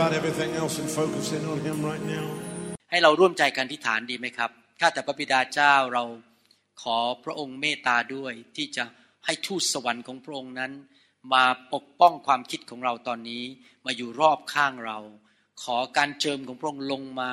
[0.00, 2.26] about everything else and focus in on Him right now.
[2.90, 6.04] ให้เราร่วมใจกันที่ฐานดีไหมครับ ข้าแต่พระบิดาเจ้าเรา
[6.82, 8.84] ขอพระองค์เมตตาด้วยที่จะ
[9.26, 10.72] ให้ทูตสวรรค์ของพระองค์นั้น
[11.34, 13.44] มาปกป้องความคิดของเราตอนนี้
[13.86, 14.98] มาอยู่รอบข้างเรา
[15.62, 17.32] ขอการเจิมของพระองค์ลงมา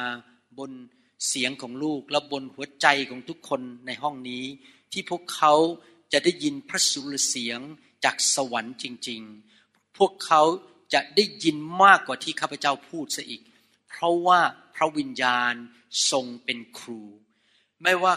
[0.59, 0.71] บน
[1.27, 4.43] เสียงของลูกและบนหัวใจของทุกคนในห้องนี้
[4.91, 5.53] ที่พวกเขา
[6.13, 7.59] จะได้ยินพระสุรเสียง
[8.03, 9.21] จากสวรรค์จริง
[9.59, 10.43] ๆ พวกเขา
[10.93, 13.41] จะได้ยินมากกว่าที่ข้าพเจ้าพูดซะอีก
[13.89, 14.39] เพราะว่า
[14.75, 15.53] พระวิญญาณ
[16.11, 17.01] ทรงเป็นครู
[17.83, 18.13] ไม่ว่า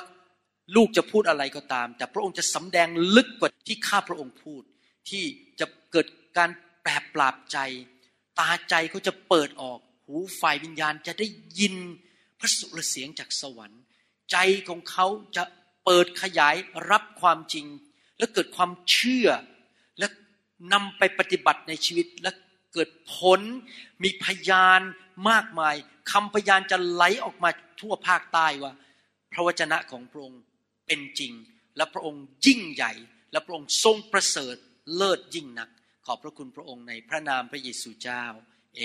[0.77, 4.63] ลูกจะพูดอะไรก็ตาม แต่พระองค์จะสำแดงลึกกว่าที่ข้าพระองค์พูด
[5.09, 5.25] ที่
[5.61, 6.07] จะเกิด
[6.39, 6.51] การ
[6.83, 7.59] แปรปราบใจ
[8.39, 11.27] ตาใจเขาจะเปิดออก หูฝ่ายวิญญาณจะได้
[11.59, 11.75] ยิน
[12.39, 13.81] พระสุรเสียงจากสวรรค์
[14.31, 14.37] ใจ
[14.69, 15.45] ของเขาจะ
[15.85, 16.57] เปิดขยาย
[16.91, 17.67] รับความจริง
[18.19, 19.29] และเกิดความเชื่อ
[19.99, 20.07] และ
[20.73, 22.31] นำไปปฏิบัติในชีวิตและ
[22.75, 23.41] เกิดผล
[24.03, 24.81] มีพยาน
[25.31, 25.75] มากมาย
[26.13, 27.51] คำพยานจะไหลออกมา
[27.81, 28.73] ทั่วภาคใต้ว่า
[29.33, 30.43] พระวจนะของพระองค์
[30.87, 31.33] เป็นจริง
[31.77, 32.93] และพระองค์ยิ่งใหญ่
[33.33, 34.57] และพระองค์ทรงประเสริฐ
[34.97, 35.69] เลิศยิ่งนัก
[36.07, 38.25] ขอบพระคุณพระองค์ในพระนามพระเยซูเจ้า
[38.77, 38.83] เอ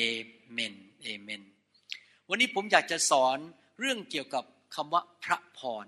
[0.52, 1.42] เมนเอเมน
[2.30, 3.38] วันนี้ผมอยากจะสอน
[3.80, 4.44] เรื่องเกี่ยวกับ
[4.76, 5.86] คำว่าพระพร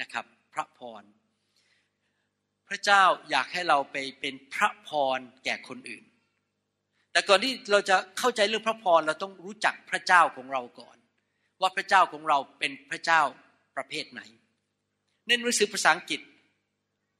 [0.00, 0.24] นะครับ
[0.54, 1.02] พระพร
[2.68, 6.04] พระเจ้าอยากให้เราไปเป็นพระพรแก่คนอื่น
[7.12, 10.96] แต่ก่อนที่เราจะเข้าใจเรื่องพระพรเราต้องรู้จักพระเจ้าของเราก่อน
[11.60, 13.20] ว่าพระเจ้าของเราเป็นพระเจ้า
[13.76, 14.22] ประเภทไหน
[15.26, 16.20] ในหนังสือภาษาอังกฤษ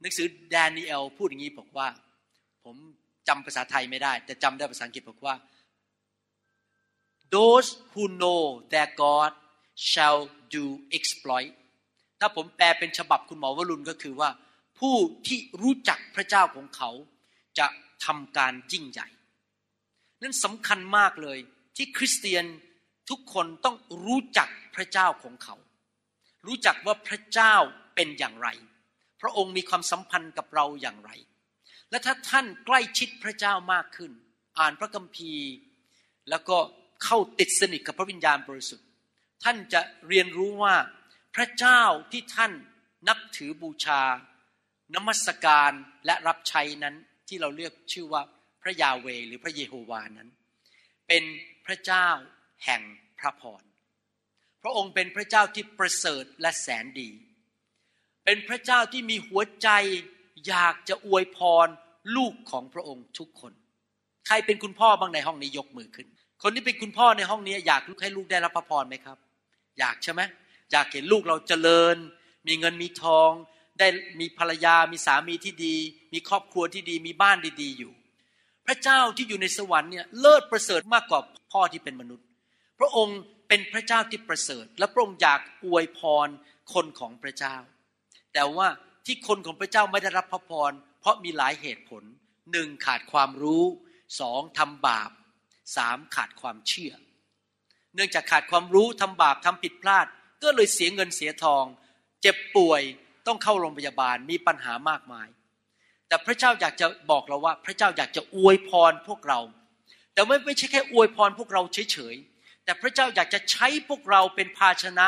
[0.01, 1.89] หนังสือแดเนียลพูดอย่างนี้บอกว่า
[2.65, 2.77] ผม
[3.29, 5.35] จำภาษาไทยไม่ได้ แต่จำได้ภาษาอังกฤษบอกว่า
[7.35, 8.43] those who know
[8.73, 9.33] their God
[9.91, 10.21] shall
[10.55, 10.65] do
[10.97, 11.53] exploit
[12.21, 14.31] ถ้าผมแปลเป็นฉบับคุณหมอวรุณก็คือว่า
[14.79, 16.91] ผู้ที่รู้จักพระเจ้าของเขา
[17.59, 17.67] จะ
[18.05, 19.09] ทำการยิ่งใหญ่
[20.23, 21.39] นั่นสำคัญมากเลย
[21.77, 22.45] ที่คริสเตียน
[23.11, 25.57] ทุกคนต้องรู้จักพระเจ้าของเขา
[26.47, 27.55] รู้จักว่าพระเจ้า
[27.95, 28.49] เป็นอย่างไร
[29.21, 31.11] พระองค์มีความสัมพันธ์กับเราอย่างไร
[31.91, 34.13] และถ้าท่านใกล้ชิดพระเจ้ามากขึ้น
[34.59, 35.47] อ่านพระคัมภีร์
[36.31, 36.59] แล้วก็
[37.05, 38.87] เข้าติดสนิทกับพระวิญญาณบริสุทธิ์
[39.45, 40.75] ท่านจะเรียนรู้ว่า
[41.35, 42.53] พระเจ้าที่ท่าน
[43.09, 44.03] นับถือบูชา
[44.95, 45.73] นมัสการ
[46.07, 46.95] และรับใช้นั้น
[47.29, 48.23] ที่เราเรียกชื่อว่า
[48.63, 50.29] พระยาเวหรือพระเยโฮวานั้น
[51.09, 51.23] เป็น
[51.67, 52.09] พระเจ้า
[52.65, 52.83] แห่ง
[53.19, 53.63] พระพร
[54.63, 57.11] พระองค์เป็นพระเจ้าที่ประเสริฐและแสนดี
[58.25, 59.69] เป็นพระเจ้าที่มีหัวใจ
[60.49, 61.69] อยากจะอวยพร
[62.17, 63.53] ลูกของพระองค์ทุกคน
[64.27, 66.09] ใครเป็นคุณพ่อบ้างในห้องนี้ยกมือขึ้น
[66.43, 69.19] คนที่เป็นคุณพ่อในห้องนี้ อยากลูกให้ลูกได้รับพระพรไหมครับ
[69.79, 70.21] อยากใช่ไหม
[70.73, 71.97] อยากเห็นลูกเราเจริญ
[72.47, 73.31] มีเงินมีทอง
[73.79, 73.87] ได้
[74.21, 75.77] มีภรรยา มีสามีที่ดี
[76.13, 77.93] มีครอบครัวที่ดี มีบ้านดีๆอยู่
[78.67, 81.21] พระเจ้าที่อยู่ในสวรรค์เนี่ยเลิศประเสริฐมากกว่า
[81.53, 82.27] พ่อที่เป็นมนุษย์
[82.79, 83.19] พระองค์
[83.49, 86.29] เป็นพระเจ้าที่ประเสริฐ และพระองค์อยากอวยพร
[86.73, 87.57] คนของพระเจ้า
[88.33, 88.69] แต่ว่า
[89.07, 92.03] ที่คนของพระเจ้าไม่ได้รับพระพร เพราะมีหลายเหตุผล
[92.53, 93.65] หนึ่งขาดความรู้
[94.21, 95.11] สองทำบาป
[95.77, 96.93] สามขาดความเชื่อ
[97.95, 100.07] เนื่องจากขาดความรู้ทำบาปทำผิดพลาด
[100.43, 101.65] ก็เลยเสียเงินเสียทอง
[102.23, 102.83] เจ็บป่วย
[103.27, 105.29] ต้องเข้าโรงพยาบาลมีปัญหามากมาย
[106.13, 109.41] แต่พระเจ้าอยากจะบอกเราว่า พระเจ้าอยากจะอวยพรพวกเรา
[110.15, 115.07] แต่ไม่ไม่ใช่แค่อวยพรพวกเราเฉยๆแต่พระเจ้าอยากจะใช้พวกเราเป็นภาชนะ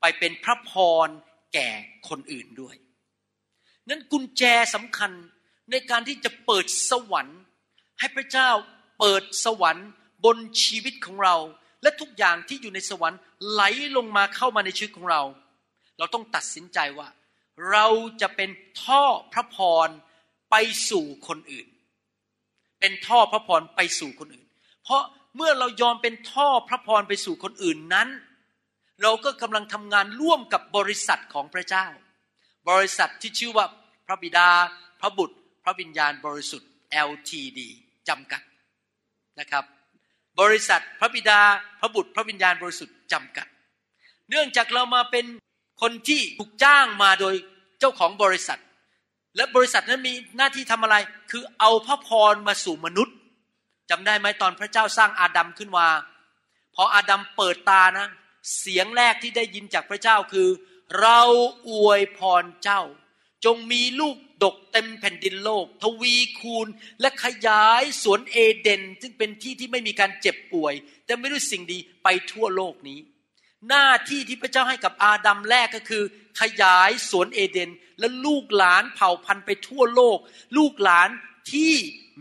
[0.00, 0.72] ไปเป็นพระพ
[1.06, 1.08] ร
[1.54, 1.68] แก่
[2.08, 2.76] คนอื่นด้วย
[3.88, 4.42] นั้นกุญแจ
[4.74, 5.10] สำคัญ
[5.70, 7.40] ในการที่จะเปิดสวรรค์
[8.00, 8.50] ให้พระเจ้า
[9.00, 9.88] เปิดสวรรค์
[10.24, 11.36] บนชีวิตของเรา
[11.82, 13.62] และทุกอย่างที่อยู่ในสวรรค์ไหล
[13.96, 15.22] ลงมาเข้ามาในชีวิตของเรา
[15.98, 17.08] เราต้องตัดสินใจว่า
[17.70, 17.86] เรา
[18.20, 18.50] จะเป็น
[18.82, 19.90] ท่อพระพร
[20.52, 20.56] ไป
[20.90, 21.68] สู่คนอื่น
[22.80, 24.46] เป็นท่อพระพรไปสู่คนอื่น
[24.84, 25.02] เพราะ
[25.36, 28.08] เมื่อเรายอมเป็นท่อพระพรไปสู่คนอื่นนั้น
[29.02, 31.86] เราก็กำลังทำงานร่วมกับบริษัทของพระเจ้า
[32.70, 33.66] บริษัทที่ชื่อว่า
[34.06, 34.48] พระบิดา
[35.00, 36.70] พระบุตร พระวิญญาณบริสุทธิ์
[37.08, 37.60] LTD
[38.08, 38.42] จำกัด
[39.40, 39.64] นะครับ
[40.40, 41.40] บริษัทพระบิดา
[41.80, 43.46] พระบุตร พระวิญญาณบริสุทธิ์จำกัด
[44.28, 45.26] เนื่องจากเรามาเป็น
[45.82, 47.34] คนที่ถูกจ้างมาโดย
[47.78, 48.60] เจ้าของบริษัท
[49.36, 50.96] และบริษัทนั้นมีหน้าที่ทำอะไร
[51.30, 53.16] คือเอาพระพรมาสู่มนุษย์
[53.90, 55.88] จำได้ไหมตอนพระเจ้าสร้างอาดัมขึ้นมา
[56.74, 58.08] พออาดัมเปิดตานะ
[58.58, 60.48] เสียงแรกที่ได้ยินจากพระเจ้าคือ
[61.00, 61.20] เรา
[61.70, 62.82] อวยพรเจ้า
[63.44, 66.68] จงมีลูกดกเต็มแผ่นดินโลก ทวีคูณ
[67.00, 70.74] และขยายสวนเอเดน ซึ่งเป็นที่ที่ไม่มีการเจ็บป่วย
[71.06, 72.98] แต่ไม่ด้วยสิ่งดีไปทั่วโลกนี้
[73.68, 76.04] หน้าที่ที่พระเจ้าให้กับอาดัมแรกก็คือ
[76.40, 80.18] ขยายสวนเอเดน และลูกหลานเผ่าพันธุ์ไปทั่วโลก
[80.56, 81.08] ลูกหลาน
[81.52, 81.74] ที่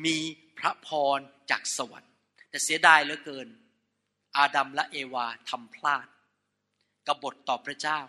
[0.06, 0.18] มี
[0.58, 1.20] พระพร
[1.52, 2.12] จากสวรรค์
[2.50, 3.48] แต่เสียดายเหลือเกิน
[4.38, 6.08] อาดัมและเอวาทำพลาด
[7.08, 8.00] กบฏต่อพระเจ้า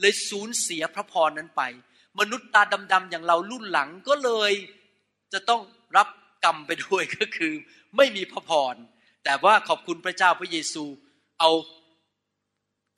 [0.00, 1.62] เลยสูญเสียพระพรนั้นไป
[2.18, 2.62] มนุษย์ตา
[2.92, 4.52] ดำๆอย่างเรารุ่นหลังก็เลย
[5.32, 5.62] จะต้อง
[5.96, 6.08] รับ
[6.44, 7.54] กรรมไปด้วยก็คือ
[7.96, 8.74] ไม่มีพระพร
[9.24, 10.84] แต่ว่าขอบคุณพระเจ้าพระเยซู
[11.40, 11.50] เอา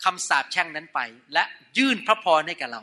[0.04, 1.00] คำสาปแช่งนั้นไป
[1.34, 1.44] และ
[1.78, 2.82] ยื่นพระพรให้แก่เรา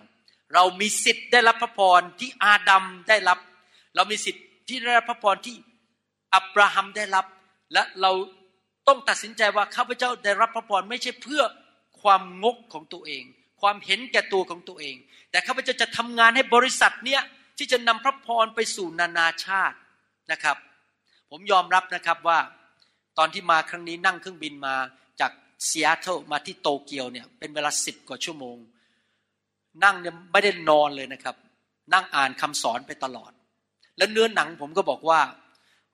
[0.54, 3.40] เรามีสิทธิ์ได้รับพระพรที่อาดัมได้รับ
[3.96, 5.56] เรามีสิทธิ์ที่ได้รับพระพรที่
[6.36, 7.26] อับราฮัมได้รับ
[7.74, 8.12] และเรา
[8.88, 11.44] ต้องตัดสินใจว่าข้าพเจ้าได้รับพระพรไม่ใช่เพื่อ
[12.02, 13.24] ความงกของตัวเอง
[13.62, 14.96] ความเห็นแก่ตัวของตัวเอง
[15.32, 17.22] แต่ข้าพเจ้าจะทำงานให้บริษัทเนี้ย
[17.58, 19.78] ที่จะนำพระพรไปสู่นานาชาติ
[20.32, 20.58] นะครับ
[21.30, 22.40] ผมยอมรับนะครับว่า
[23.18, 24.76] ตอนที่มาครั้งนี้นั่งเครื่องบินมา
[25.68, 28.58] ซีแอตเทิลมาที่โตเกียวเนี่ยเป็นเวลาสิบกว่าชั่วโมง
[29.84, 31.36] นั่งเนี่ยไม่ได้นอนเลยนะครับ
[31.94, 33.32] นั่งอ่านคำสอนไปตลอด
[33.98, 35.20] แล้วเนื้อหนังผมก็บอกว่า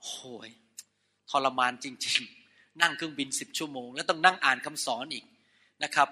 [0.02, 0.50] โอ้ย
[1.30, 2.22] ทรมานจริง
[2.52, 5.26] ๆ นั่งเครื่องบินสิบชั่วโมง แล้วต้องนั่งอ่านคำสอนอีก
[5.84, 6.10] นะครับ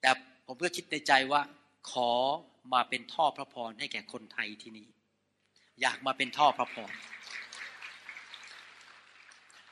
[0.00, 0.10] แต่
[0.46, 1.40] ผมก็คิดในใจว่า
[1.90, 2.10] ขอ
[2.72, 4.86] มาเป็นท่อพระพรให้แก่คนไทยที่นี่
[5.80, 6.92] อยากมาเป็นท่อพระพร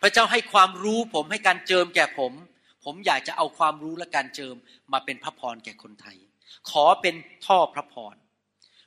[0.01, 2.33] พระเจ้าให้ความรู้ผมให้การเจิมแก่ผม
[2.85, 4.57] ผมอยากจะเอาความรู้และการเจิม
[4.93, 6.17] มาเป็นพระพรแก่คนไทย
[6.71, 7.15] ขอเป็น
[7.47, 8.15] ท่อพระพร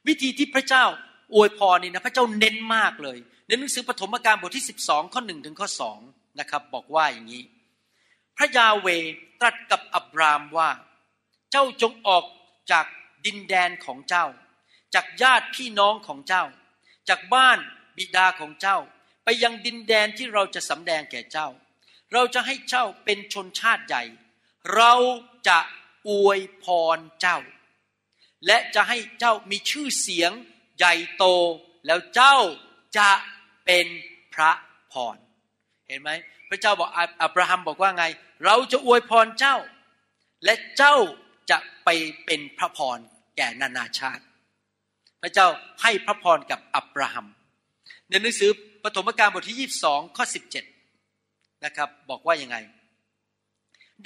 [0.08, 0.86] วิธีที่พระเจ้า
[1.34, 3.18] อวยพรนี่นะพระเจ้าเน้นมากเลย
[3.48, 6.00] ในหนังสือปฐมกาลบทที่ 12 ข้อหนึ่งถึงข้อสอง
[6.40, 7.44] นะครับบอกว่าอย่างนี้
[8.38, 8.88] พระยาเว
[9.40, 10.70] ตรัสกับอับรามว่า
[11.52, 12.24] เจ้าจงออก
[12.72, 12.86] จาก
[13.26, 14.26] ดินแดนของเจ้า
[14.96, 16.44] จากญาติพี่น้องของเจ้า
[17.10, 17.58] จากบ้าน
[17.98, 18.78] บิดาของเจ้า
[19.24, 21.48] ไปยังดินแดนที่เราจะสำแดงแก่เจ้า
[22.14, 24.04] เราจะให้เจ้าเป็นชนชาติใหญ่
[24.76, 24.94] เรา
[25.48, 25.60] จะ
[26.10, 26.66] อวยพ
[26.96, 27.38] รเจ้า
[28.48, 30.32] และจะให้เจ้ามีชื่อเสียง
[30.78, 31.26] ใหญ่โต
[31.86, 32.38] แล้วเจ้า
[32.98, 33.10] จะ
[33.66, 33.88] เป็น
[34.34, 34.52] พระ
[34.92, 35.18] พร
[35.88, 36.10] เห็นไหม
[36.50, 36.90] พระเจ้าบอก
[37.22, 38.06] อับราฮัมบอกว่าไง
[38.46, 39.58] เราจะอวยพรเจ้า
[40.46, 40.96] และเจ้า
[41.52, 41.90] จะไป
[42.26, 42.98] เป็นพระพร
[43.38, 44.24] แก่นานาชาติ
[45.22, 45.48] พระเจ้า
[45.82, 47.28] ให้พระพรกับอับราฮัม
[48.10, 48.52] ในหนังสือ
[48.84, 50.71] ปฐมกาลบทที่ 22 ข้อ 17
[51.66, 52.58] นะครับ บอกว่ายังไง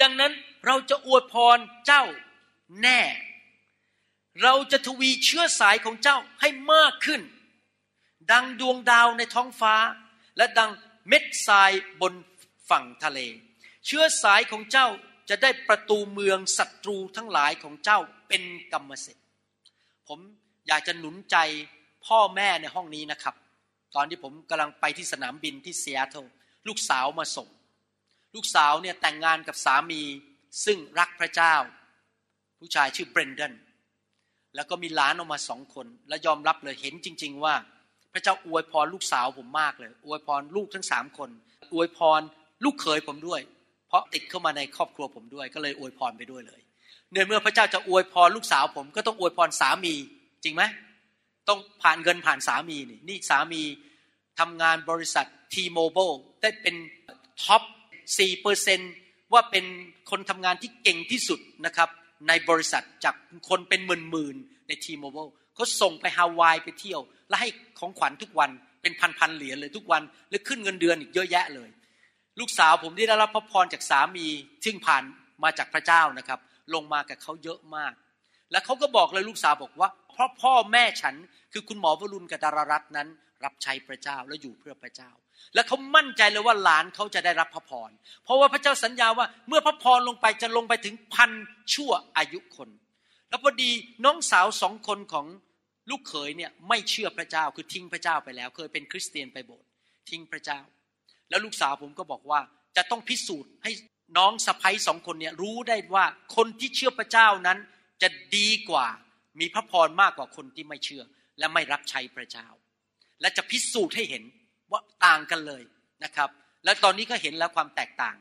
[0.02, 0.32] ดังนั้น
[0.66, 2.04] เราจะอวยพรเจ้า
[2.82, 3.00] แน่
[4.42, 7.22] เราจะทวีเชื้อสายของเจ้าให้มากขึ้น
[8.32, 9.74] ดังดวงดาวในท้องฟ้า
[10.36, 10.70] และดัง
[11.08, 12.14] เม็ดทรายบน
[12.70, 13.18] ฝั่งทะเล
[13.86, 14.88] เชื้อสายของเจ้า
[15.28, 18.42] จะได้ประตูเมืองศัตรูทั้งหลายของเจ้าเป็น
[18.72, 19.24] กรรมสิทธิ์
[20.08, 20.18] ผม
[20.68, 21.36] อยากจะหนุนใจ
[22.06, 23.34] พ่อแม่ในห้องนี้นะครับ
[23.94, 26.20] ตอนที่ผมกำลังไปที่สนามบินที่เซีแอตเทิ
[26.68, 27.48] ลูกสาวมาส่ง
[28.34, 30.02] ลูกสาวเนี่ยแต่งงานกับสามี
[30.64, 31.54] ซึ่งรักพระเจ้า
[32.58, 33.52] ผู้ชายชื่อเบรนเดน
[34.54, 37.54] แล้วก็มีหลานออกมาสองคน และยอมรับเลยเห็นจริง ๆ ว่า
[38.12, 41.30] พระเจ้าอวยพรลูกสาวผมมากเลย อวยพรลูกทั้งสามคน
[41.74, 42.20] อวยพร
[42.64, 43.40] ลูกเขยผมด้วย
[43.88, 46.60] เพราะติดเข้ามาในครอบครัวผมด้วย ก็เลยอวยพรไปด้วยเลย
[47.10, 49.94] เนื่อเมื่อพระเจ้าจะอวยพรลูกสาวผมก็ต้องอวยพรสามี
[50.44, 50.62] จริงไหม
[51.48, 53.62] ต้องผ่านเงินผ่านสามีนี่นี่สามี
[54.40, 56.74] ทำงานบริษัท T-Mobile ได้เป็น
[57.42, 57.62] top
[58.02, 58.80] 4เปอร์เซ็นต์
[59.32, 59.64] ว่าเป็น
[60.10, 61.88] คนทำงานที่เก่งที่สุดนะครับ
[62.28, 63.14] ในบริษัทจาก
[63.48, 68.50] คนเป็นหมื่นๆใน T-Mobile เขาส่งไปฮาวายไปเที่ยว และให้ของขวัญทุกวัน
[68.82, 71.68] เป็นพันๆเหรียญเลยทุกวัน แล้วขึ้นเงินเดือนอีกเยอะแยะเลย
[72.40, 74.26] ลูกสาวผมที่ได้รับพระพรจากสามี
[74.64, 75.02] ซึ่งผ่าน
[75.42, 76.38] มาจากพระเจ้านะครับ
[76.74, 77.92] ลงมากับเขาเยอะมาก
[78.50, 81.14] แล้วเขาก็บอกเลยลูกสาวบอกว่า เพราะพ่อแม่ฉัน
[81.52, 83.08] คือคุณหมอวรุณกับดารารัตนั้น
[83.44, 85.10] รับใช้พระเจ้าและอยู่เพื่อพระเจ้า
[85.54, 87.90] และเขามั่นใจเลยว่าหลานเขาจะได้รับพระพร
[88.24, 91.30] เพราะว่าพระเจ้าสัญญาว่าเมื่อพระพรลงไปจะลงไปถึงพัน
[91.74, 92.68] ชั่วอายุคน
[93.28, 93.70] แล้วพอดี
[94.04, 95.26] น้องสาวสองคนของ
[95.90, 99.68] ลูกเขยเนี่ยไม่เชื่อพระเจ้าคือทิ้งพระเจ้าไปแล้ว เคยเป็นคริสเตียนไปโบสถ์
[100.10, 100.60] ทิ้งพระเจ้า
[101.30, 102.40] แล้วลูกสาวผมก็บอกว่า
[102.76, 103.72] จะต้องพิสูจน์ให้
[104.18, 106.04] น้องสะพ้ยสองคนเนี่ยรู้ได้ว่า
[106.36, 107.58] คนที่เชื่อพระเจ้านั้น
[108.02, 108.86] จะดีกว่า
[109.40, 111.02] มีพระพรมากกว่าคนที่ไม่เชื่อ
[111.38, 112.46] และไม่รับใช้พระเจ้า
[113.20, 114.22] และจะพิสูจน์ให้เห็น
[114.70, 115.62] ว่าต่างกันเลย
[116.04, 116.30] นะครับ
[116.64, 118.16] และตอนนี้ก็เห็นแล้วความแตกต่าง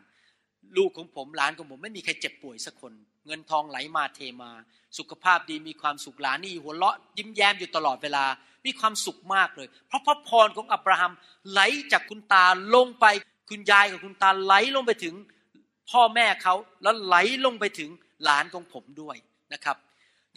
[0.77, 2.93] ลูกของผมหลานของผมไม่มีใครเจ็บป่วยสักคน
[3.25, 4.51] เงินทองไหลมาเทมา
[4.97, 8.25] สุขภาพดีมีความสุขหลานนี่หัวเราะยิ้มแย้มอยู่ตลอดเวลา
[8.65, 11.13] มีความสุขมากเลย เพราะพระพรของอับราฮัม
[11.51, 11.61] ไหล
[11.91, 13.05] จากคุณตาลงไป
[13.49, 15.15] คุณยายกับคุณตาไหลลงไปถึง
[15.91, 17.89] พ่อแม่เขาแล้วไหลลงไปถึง
[18.23, 19.15] หลานของผมด้วย
[19.53, 19.77] นะครับ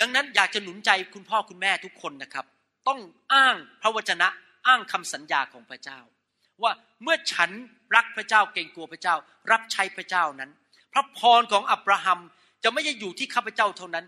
[0.00, 2.44] ดังนั้นอยากจะหนุนใจคุณพ่อคุณแม่ทุกคนนะครับ
[2.88, 3.00] ต้อง
[3.32, 4.28] อ้างพระวจนะ
[4.68, 6.00] อ้างคำสัญญาของพระเจ้า
[6.62, 6.72] ว่า
[7.02, 7.50] เมื่อฉัน
[7.96, 9.14] รักพระเจ้าเกรงกลัวพระเจ้า
[9.52, 10.50] รับใช้พระเจ้านั้น
[10.92, 12.20] พระพรของอับราฮัม
[12.64, 14.04] จะไม่ได้อยู่ที่ข้าพเจ้าเท่านั้น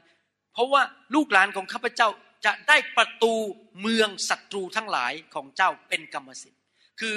[0.52, 0.82] เพราะว่า
[1.14, 2.08] ลูกหลานของข้าพเจ้า
[2.44, 3.34] จะได้ประตู
[3.80, 6.60] เมืองศัตรูทั้งหลายของเจ้าเป็นกรรมสิทธิ์
[7.00, 7.16] คือ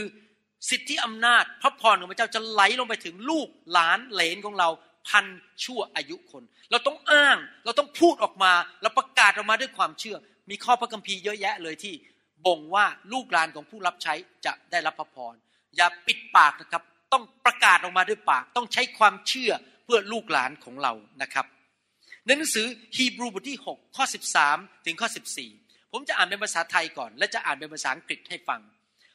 [0.69, 4.69] สิทธิอำนาจพระพรของพระเจ้าจะไหลลงไปถึงลูกหลานเหลนของเรา
[5.07, 5.25] พัน
[5.63, 10.17] ชั่วอายุคน เราต้องอ้างเราต้องพูดออกมา เราประกาศออกมาด้วยความเชื่อ
[10.49, 11.93] มีข้อพระคัมภีร์เยอะแยะเลยที่
[12.47, 14.13] บ่งว่าลูกหลานของผู้รับใช้
[14.45, 15.33] จะได้รับพระพร
[15.75, 16.83] อย่าปิดปากนะครับ
[17.13, 19.51] ต้องประกาศออกมาด้วยปาก ต้องใช้ความเชื่อ
[19.83, 21.45] เพื่อลูกหลานของเรานะครับ
[22.25, 24.05] ในหนังสือฮีบรูบทที่ 6 ข้อ
[24.45, 25.09] 13 ถึงข้อ
[25.49, 28.61] 14 ผมจะอ่านเป็นภาษาไทยก่อน และจะอ่านเป็นภาษาอังกฤษให้ฟัง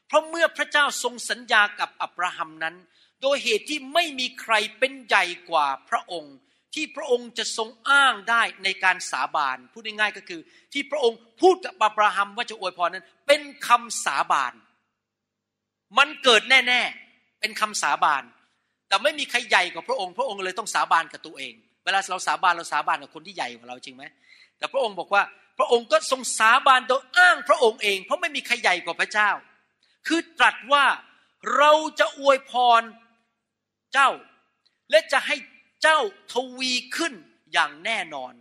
[0.06, 2.76] เพราะเมื่อพระเจ้าทรงสัญญากับอับราฮัมนั้น
[3.23, 6.35] โดยเหตุที่ไม่มีใครเป็นใหญ่กว่าพระองค์
[6.78, 10.40] ที่พระองค์จะทรงอ้างได้ในการสาบาน พูดง่ายๆก็คือ
[10.73, 14.52] ที่พระองค์พูดกับอับราฮัมว่าจะอวยพรนั้น เป็นคำสาบาน
[15.99, 18.23] มันเกิดแน่ๆ เป็นคำสาบาน
[18.88, 21.54] แต่ไม่มีใครใหญ่กว่าพระองค์ พระองค์เลยต้องสาบานกับตัวเอง
[21.85, 24.04] เวลาเราสาบานเราสาบานกับคนที่ใหญ่กว่าเราจริงไหม
[24.58, 25.23] แต่พระองค์บอกว่า
[25.58, 29.30] พระองค์ก็ทรงสาบานโดยอ้างพระองค์เอง เพราะไม่มีใครใหญ่กว่าพระเจ้า
[30.06, 30.85] คือตรัสว่า
[31.56, 32.82] เราจะอวยพร
[33.92, 34.11] เจ้า
[34.90, 35.37] และจะให้
[35.82, 35.99] เจ้า
[36.32, 37.14] ทวีขึ้น
[37.52, 38.32] อย่างแน่นอน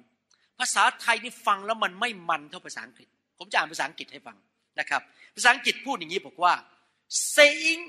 [0.60, 4.38] ภาษาไทยนี่ฟังแล้วมันไม่มันเท่าภาษาอังกฤษ ผมจะอ่านภาษาอังกฤษให้ฟัง
[4.80, 5.02] นะครับ
[5.36, 6.54] ภาษาอังกฤษพูดอย่างนี้บอกว่า
[7.36, 7.82] saying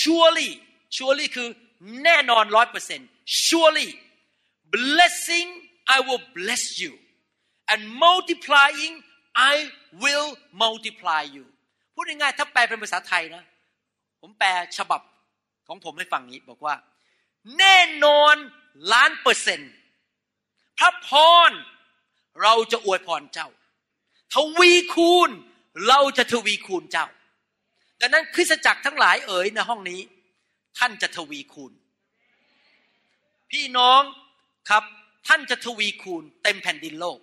[0.00, 0.50] surely
[0.96, 1.48] surely คือ
[2.04, 3.08] แน่นอนร้อยเปอร์เซ็นต์
[3.46, 3.90] surely
[4.74, 5.48] blessing
[5.96, 6.92] I will bless you
[7.72, 8.94] and multiplying
[9.52, 9.54] I
[10.02, 10.30] will
[10.62, 11.44] multiply you
[11.94, 13.44] พูดง่ายๆถ้าแปลเป็นภาษาไทยนะ
[14.20, 14.48] ผมแปล
[14.78, 15.00] ฉบับ
[15.68, 16.74] ของผมให้ฟังนี้บอกว่า
[17.58, 18.36] แน่นอน
[18.92, 19.72] ล้านเปอร์เซ็นต์
[20.78, 21.08] พระพ
[21.48, 21.50] ร
[22.42, 23.48] เราจะอวยพรเจ้า
[24.34, 25.30] ทวีคูณ
[25.88, 27.06] เราจะทวีคูณเจ้า
[28.00, 30.00] ดังนั้นคริสตจักรทั้งหลายเอ๋ยในห้องนี้
[30.78, 31.72] ท่านจะทวีคูณ
[33.50, 34.02] พี่น้อง
[34.70, 34.84] ครับ
[35.28, 37.18] ท่านจะทวีคูณเต็มแผ่นดินโลก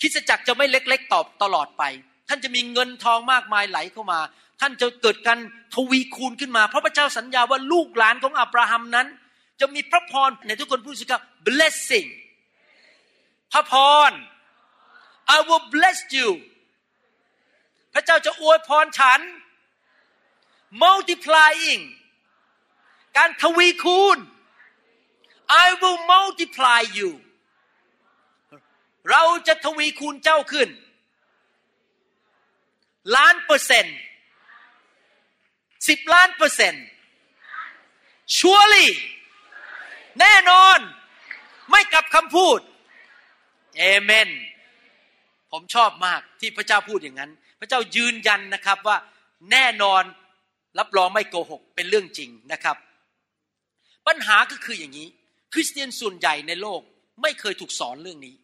[0.00, 1.82] คริสจักรจะไม่เล็กๆตอบตลอดไป
[2.28, 4.20] ท่านจะมีเงินทองมากมายไหลเข้ามา
[4.60, 5.38] ท่านจะเกิดการ
[5.74, 9.06] ทวีคูณขึ้นมา เพราะพระเจ้าสัญญาว่าลูกหลานของอับราฮัมนั้น
[9.60, 12.08] จะมีพระพรในทุกคนพูดสิครับ blessing
[13.52, 13.74] พระพ
[14.10, 14.12] ร
[15.34, 16.28] I will bless you
[17.92, 19.20] พระเจ้าจะอวยพรฉัน
[20.82, 21.82] multiplying
[23.16, 24.18] การทวีคูณ
[25.64, 27.10] I will multiply you
[29.10, 30.68] เราจะทวีคูณเจ้าขึ้น
[33.16, 33.98] ล้านเปอร์เซ็นต์
[35.88, 36.84] สิบล้านเปอร์เซ็นต์
[38.36, 38.92] ชัวรี่
[40.20, 40.78] แน่นอน
[41.70, 42.58] ไม่กลับคำพูด
[43.78, 44.28] เอเมน
[45.52, 48.96] ผมชอบมากที่พระเจ้าพูดอย่างนั้น พระเจ้ายืนยันนะครับว่า
[49.50, 50.02] แน่นอน
[50.78, 52.76] รับรองไม่โกหกเป็นเรื่องจริงนะครับ
[54.06, 55.08] ปัญหาก็คืออย่างนี้
[55.52, 56.80] คริสเตียนส่วนใหญ่ในโลก
[57.22, 58.36] ไม่เคยถูกสอนเรื่องนี้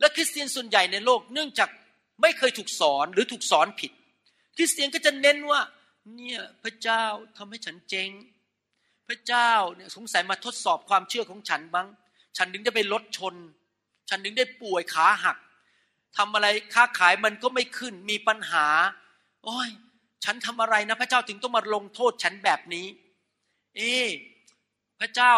[0.00, 1.68] และคริสเตียนส่วนใหญ่ในโลกเนื่องจาก
[2.22, 3.92] ไม่เคยถูกสอนหรือถูกสอนผิด
[4.56, 5.60] คริสเตียนก็จะเน้นว่า
[6.14, 7.04] เนี่ยพระเจ้า
[7.36, 8.10] ทำให้ฉันเจ๊ง
[9.08, 11.88] พระเจ้าเนี่ยสงสัยมาทดสอบความเชื่อของฉันบ้าง
[12.36, 13.34] ฉันถึงได้ไปรถชน
[14.08, 15.36] ฉันถึงได้ป่วยขาหัก
[16.16, 18.66] ทำอะไรค้าขายมันก็ไม่ขึ้น มีปัญหา
[19.44, 19.68] โอ้ย
[20.24, 22.86] ฉันทำอะไรนะ พระเจ้าถึงต้องมาลงโทษฉันแบบนี้
[23.76, 23.94] เอ๊
[25.00, 25.32] พระเจ้า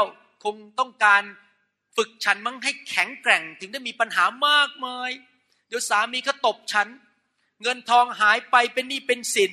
[0.45, 1.23] คงต้องการ
[1.97, 5.11] ฝึกฉันมั้งให้แข็งแกร่งถึงได้มีปัญหามากมาย
[5.69, 6.89] เดี๋ยวสามีก็ตบฉัน
[7.63, 9.53] เงินทองหายไปเป็นหนี้เป็นสิน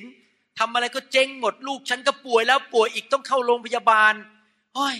[0.58, 4.14] ทำอะไรก็เจ๊งหมดลูกฉันก็ป่วยแล้วป่วยอีกต้องเข้าโรงพยาบาล
[4.74, 4.96] โอ้ย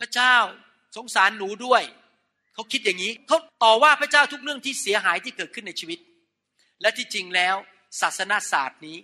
[0.00, 0.34] พระเจ้า
[0.96, 1.82] สงสารหนูด้วย
[2.54, 5.98] เขาคิดอย่างนี้เขาต่อว่าพระเจ้าทุกเรื่องที่เสียหายที่เกิดขึ้นในชีวิต
[6.80, 7.56] และที่จริงแล้ว
[8.00, 8.96] ศาสนาศาสตร์นี้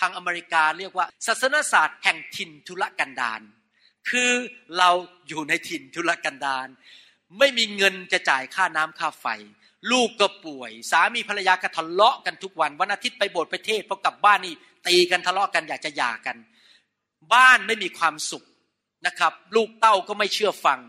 [0.00, 3.40] ทางอเมริกาเรียกว่า ศาสนาศาสตร์แห่งถิ่นทุรกันดาร
[4.10, 4.30] คือ
[4.78, 4.90] เรา
[5.28, 6.68] อยู่ในถิ่นทุรกันดาร
[7.38, 9.26] ไม่มีเงินจะจ่ายค่าน้ำค่าไฟ
[9.90, 14.54] ลูกก็ป่วย สามีภรรยาก็ทะเลาะกันทุกวัน วันอาทิตย์ไปโบสถ์ไปเทศพอกลับบ้านนี่
[14.86, 16.36] ตีกันทะเลาะกันอยากจะหย่ากัน
[17.34, 18.44] บ้านไม่มีความสุข
[19.06, 20.80] นะครับ ลูกเต้าก็ไม่เชื่อฟัง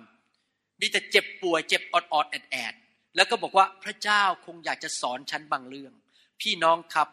[0.79, 2.73] มีแต่เจ็บป่วยเจ็บอดอดแอดแอด
[3.15, 5.93] แล้วก็บอกว่าพระเจ้าคงอยากจะสอนฉันบางเรื่อง
[6.41, 7.07] พี่น้องครับ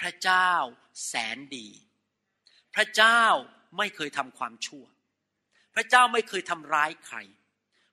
[0.00, 0.50] พระเจ้า
[1.06, 1.68] แสนดี
[2.74, 3.22] พระเจ้า
[3.78, 4.84] ไม่เคยทำความชั่ว
[5.74, 7.16] พระเจ้าไม่เคยทำร้ายใคร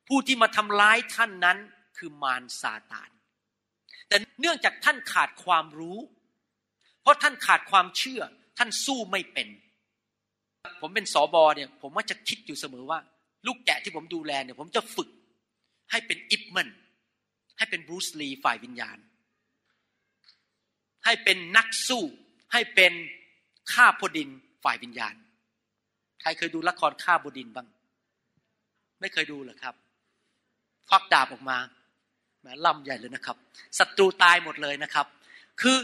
[0.07, 1.57] ผู้ที่มาทำร้ายท่านนั้น
[1.97, 3.09] คือมารซาตาน
[4.07, 5.99] แต่เนื่องจากท่านขาดความรู้
[7.01, 8.21] เพราะท่านขาดความเชื่อ
[8.57, 9.47] ท่านสู้ไม่เป็น
[10.81, 12.99] ผมเป็นสอบอเนี่ย ผมว่าจะคิดอยู่เสมอว่า
[13.47, 15.09] ลูกแกะที่ผมดูแลเนี่ย ผมจะฝึก
[15.91, 16.67] ให้เป็นอิปมัน
[17.57, 18.97] ให้เป็นบรูซลีฝ่ายวิญญาณ
[21.05, 22.03] ให้เป็นนักสู้
[22.53, 22.93] ให้เป็น
[23.73, 24.29] ข้าพดิน
[24.63, 25.15] ฝ่ายวิญญาณ
[26.21, 27.67] ใครเคยดูละครข้าบดินบ้าง
[28.99, 29.75] ไม่เคยดูเหรอครับ
[30.89, 31.57] ควักดาบออกมา
[32.41, 33.37] แหมล่ำใหญ่เลยนะครับ
[33.77, 35.05] ศัตรูตายหมดเลยนะครับ
[35.61, 35.77] คือ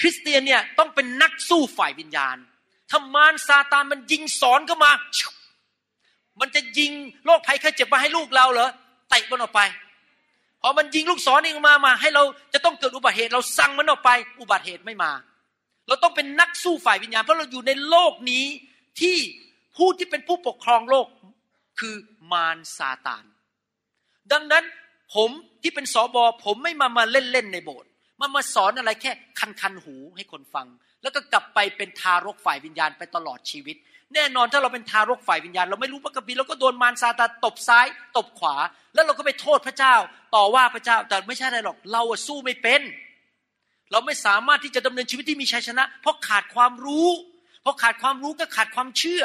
[0.00, 2.36] คริสเตียนเนี่ยต้องเป็นนักสู้ฝ่ายวิญญาณ
[2.90, 4.92] ถ้ามารซาตานมันยิงสอนเข้ามา
[6.40, 6.92] มันจะยิง
[7.24, 8.70] โรคภัยแค่เจ็บมาให้ลูกเราเหรอ
[9.10, 9.60] เตะมันออกไป
[10.62, 15.12] พอมันยิงลูกศรเองมามา ให้เราจะต้องเกิดอุบัติเหตุ เราสั่งมันออกไป อุบัติเหตุไม่มา
[15.88, 18.44] เราต้องเป็นนักสู้ฝ่ายวิญญาณเพราะเราอยู่ในโลกนี้
[19.00, 19.16] ที่
[19.76, 21.06] ผู้ที่เป็นผู้ปกครองโลก
[21.80, 21.94] คือ
[22.32, 23.24] มารซาตาน
[24.32, 24.64] ดังนั้น
[25.14, 25.30] ผม
[25.62, 27.88] ที่เป็นสอบอผมไม่มามาเล่นๆในโบสถ์
[28.20, 30.66] มามาสอนอะไรแค่คันคันหูให้คนฟัง
[31.02, 33.76] แล้วก็กลับไปเป็นทารกฝ่ายวิญญาณไปตลอดชีวิต
[34.14, 38.56] แน่นอนถ้าเราเป็นทารกฝ่ายวิญญาณ เราไม่รู้พระคัมภีร์เราก็โดนมารซาตานตบซ้าย ตบขวา
[38.94, 39.94] แล้วเราก็ไปโทษพระเจ้า
[40.34, 42.80] ต่อว่าพระเจ้าแต่ไม่ใช่อะไรหรอกเราสู้ไม่เป็น
[43.92, 47.08] เราไม่สามารถที่จะดำเนินชีวิตที่มีชัยชนะ เพราะขาดความรู้
[47.62, 49.24] เพราะขาดความรู้ก็ขาดความเชื่อ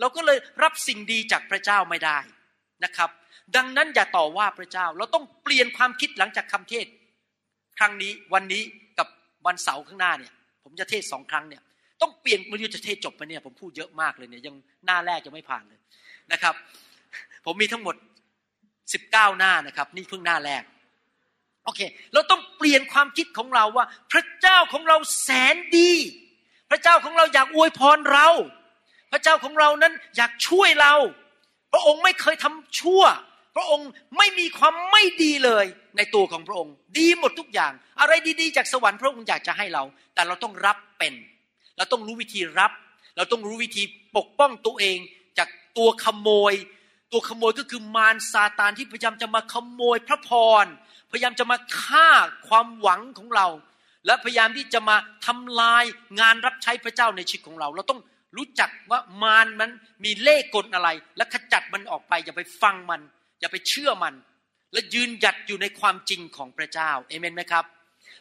[0.00, 2.18] เราก็เลยรับสิ่งดีจากพระเจ้าไม่ได้
[2.84, 3.10] นะครับ
[3.56, 6.86] ดังนั้นอย่าต่อว่าพระเจ้า เราต้องเปลี่ยนความคิดหลังจากคำเทศ
[7.78, 8.62] ครั้งนี้วันนี้
[8.98, 9.08] กับ
[9.46, 10.32] วันเสาร์ข้างหน้าเนี่ย
[10.64, 11.62] ผมจะเทศสองครั้งเนี่ย
[12.02, 14.54] ต้องเปลี่ยนไม่รู้จะเทศจบไปเนี่ยผมพูดเยอะมากเลยเนี่ยยัง
[14.86, 15.80] หน้าแรกยังไม่ผ่านเลย
[16.32, 16.54] นะครับ
[17.44, 17.94] ผมมีทั้งหมด
[18.92, 20.62] สิบเก้าหน้านะครับ นี่เพิ่งหน้าแรก
[21.64, 21.80] โอเค
[22.12, 25.92] เราต้องเปลี่ยนความคิดของเราว่า พระเจ้าของเราแสนดี
[26.70, 28.28] พระเจ้าของเราอยากอวยพรเรา
[29.12, 30.94] พระเจ้าของเรานั้นอยากช่วยเรา
[31.72, 33.02] พระองค์ไม่เคยทำชั่ว
[33.56, 33.88] พระองค์
[34.18, 39.82] ไม่มีความไม่ดีเลยในตัวของพระองค์ ดีหมดทุกอย่าง อะไรดีๆ จากสวรรค์พระองค์อยากจะให้เรา
[40.14, 41.14] แต่เราต้องรับเป็น
[41.76, 42.72] เราต้องรู้วิธีรับ
[43.16, 43.82] เราต้องรู้วิธี
[44.16, 44.98] ปกป้องตัวเอง
[45.38, 46.54] จากตัวขโมย
[47.12, 50.30] ตัวขโมยก็คือมารซาตานที่พยายามจะมาขโมยพระพ
[50.64, 50.66] ร
[51.12, 52.08] พยายามจะมาฆ่า
[52.48, 53.48] ความหวังของเรา
[54.06, 55.84] และพยายามที่จะมาทำลาย
[56.20, 58.00] งานรับใช้พระเจ้าในชีวิตของเรา เราต้อง
[58.36, 59.70] รู้จักว่ามารมัน
[60.04, 63.00] มีเล่กลอะไร และขจัดมันออกไปอย่าไปฟังมัน
[63.42, 64.14] อย่าไปเชื่อมัน
[64.72, 67.64] และยืนหยัดอยู่ในความจริงของพระเจ้าเอเมนไหมครับ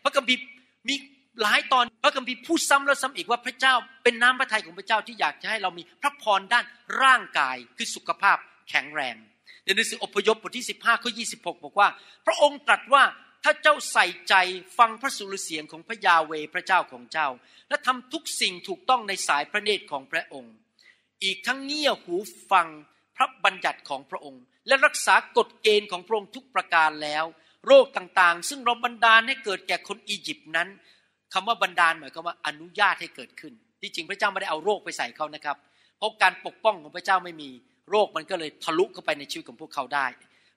[0.03, 0.41] พระคัมภีร์
[0.87, 0.95] มี
[1.41, 6.65] หลายตอนพระคัมภีร์พูดซ้ำแล้วซ้ำอีกว่าพระเจ้าเป็นน้ำพระทัยของพระเจ้าที่อยากจะให้เรามีพระพรด้าน
[7.01, 8.37] ร่างกายคือสุขภาพ
[8.69, 9.15] แข็งแรง
[9.63, 11.89] ในหนังสืออพยพบทที่ 15ข้อ26บอกว่า
[12.25, 13.03] พระองค์ตรัสว่า
[13.43, 14.35] ถ้าเจ้าใส่ใจ
[14.77, 17.27] ฟังพระสุรเสียงของพระยาเวพระเจ้าของเจ้า
[17.69, 20.53] และทำทุกสิ่งถูกต้องในสายพระเนตรของพระองค์
[21.23, 22.15] อีกทั้งเงี่ยหู
[22.51, 22.67] ฟัง
[23.17, 27.25] พระบัญญัติของพระองค์ และรักษากฎเกณฑ์ของพระองค์ทุกประการแล้ว
[27.67, 30.67] โรคต่างๆ ซึ่งเราบันดาลให้เกิดแก่คนอียิปต์นั้น
[31.33, 35.57] คำว่าบันดาลหมายความว่าอนุญาตให้เกิดขึ้น ที่จริงพระเจ้าไม่ได้เอาโรคไปใส่เขานะครับ
[35.97, 37.49] เพราะการปกป้องของพระเจ้าไม่มี
[37.89, 40.07] โรคมันก็เลยทะลุเข้าไปในชีวิตของพวกเขาได้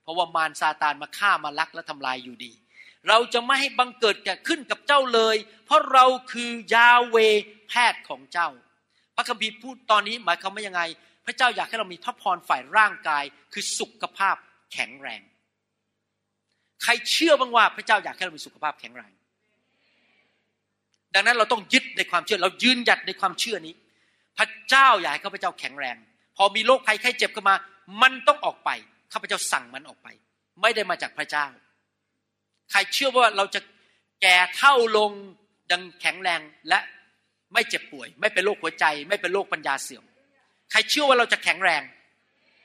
[0.02, 2.52] เพราะว่ามารซาตานมาฆ่ามาลักและทำลายอยู่ดี
[3.08, 5.36] เราจะไม่ให้บังเกิดแก่ขึ้นกับเจ้าเลย
[5.66, 7.16] เพราะเราคือยาเว
[7.68, 8.48] แพทย์ของเจ้า
[9.16, 10.82] พระคัมภีร์พูดตอนนี้หมายความว่ายังไง
[11.26, 14.36] พระเจ้าอยากให้เรามีพระพรฝ่ายร่างกายคือสุขภาพ
[14.72, 15.22] แข็งแรง
[16.82, 19.12] ใครเชื่อบ้างว่าพระเจ้าอยากให้เรามีสุขภาพแข็งแรง
[21.14, 23.74] ดังนั้นเราต้องยึดในความเชื่อ เรายืนหยัดในความเชื่อนี้
[24.38, 25.96] พระเจ้าอยากให้ข้าพเจ้าแข็งแรง
[26.36, 27.54] พอมีโรคภัยไข้เจ็บเข้ามา
[28.02, 28.70] มันต้องออกไป
[29.12, 30.08] ข้าพเจ้าสั่งมันออกไป
[30.60, 31.46] ไม่ได้มาจากพระเจ้า
[32.70, 33.60] ใครเชื่อว่าเราจะ
[34.22, 35.12] แก่เท่าลง
[35.70, 36.78] ดังแข็งแรงและ
[37.52, 40.04] ไม่เจ็บป่วย ไม่เป็นโรคหัวใจ ไม่เป็นโรคปัญญาเสื่อม
[40.74, 41.82] ใครเชื่อว่าเราจะแข็งแรง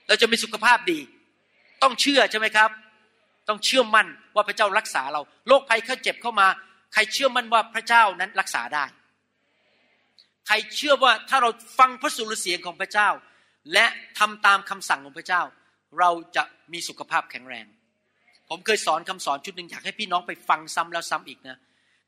[0.08, 1.00] เราจะมีสุขภาพดี
[1.84, 2.70] ต้องเชื่อใช่ไหมครับ
[3.50, 6.48] ต้องเชื่อมั่นว่าพระเจ้ารักษาเรา โรคภัยไข้าเจ็บเข้ามา
[6.94, 8.86] ใครเชื่อมั่นว่าพระเจ้านั้นรักษาได้
[10.48, 13.10] ใครเชื่อว่าถ้าเราฟังพระสุรเสียงของพระเจ้า
[13.74, 13.86] และ
[14.20, 15.42] ทำตามคำสั่งของพระเจ้า
[16.00, 16.44] เราจะ
[16.74, 17.66] มีสุขภาพแข็งแรง
[18.50, 21.58] ผมเคยสอนคำสอนชุดหนึ่งอยากให้พี่น้องไปฟังซ้ำแล้วซ้ำอีกนะ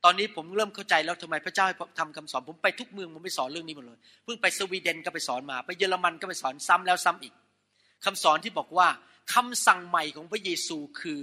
[0.03, 7.33] ตอนนี้ผมเริ่มเข้าใจแล้วทำไมพระเจ้าให้ทำคำสอน ผมไปทุกเมืองผมไปสอนเรื่องนี้หมดเลย เพิ่งไปสวีเดนก็ไปสอนมา ไปเยอรมันก็ไปสอนซ้ำแล้วซ้ำอีก
[8.05, 8.87] คำสอนที่บอกว่า
[9.33, 11.19] คำสั่งใหม่ของพระเยซูคือ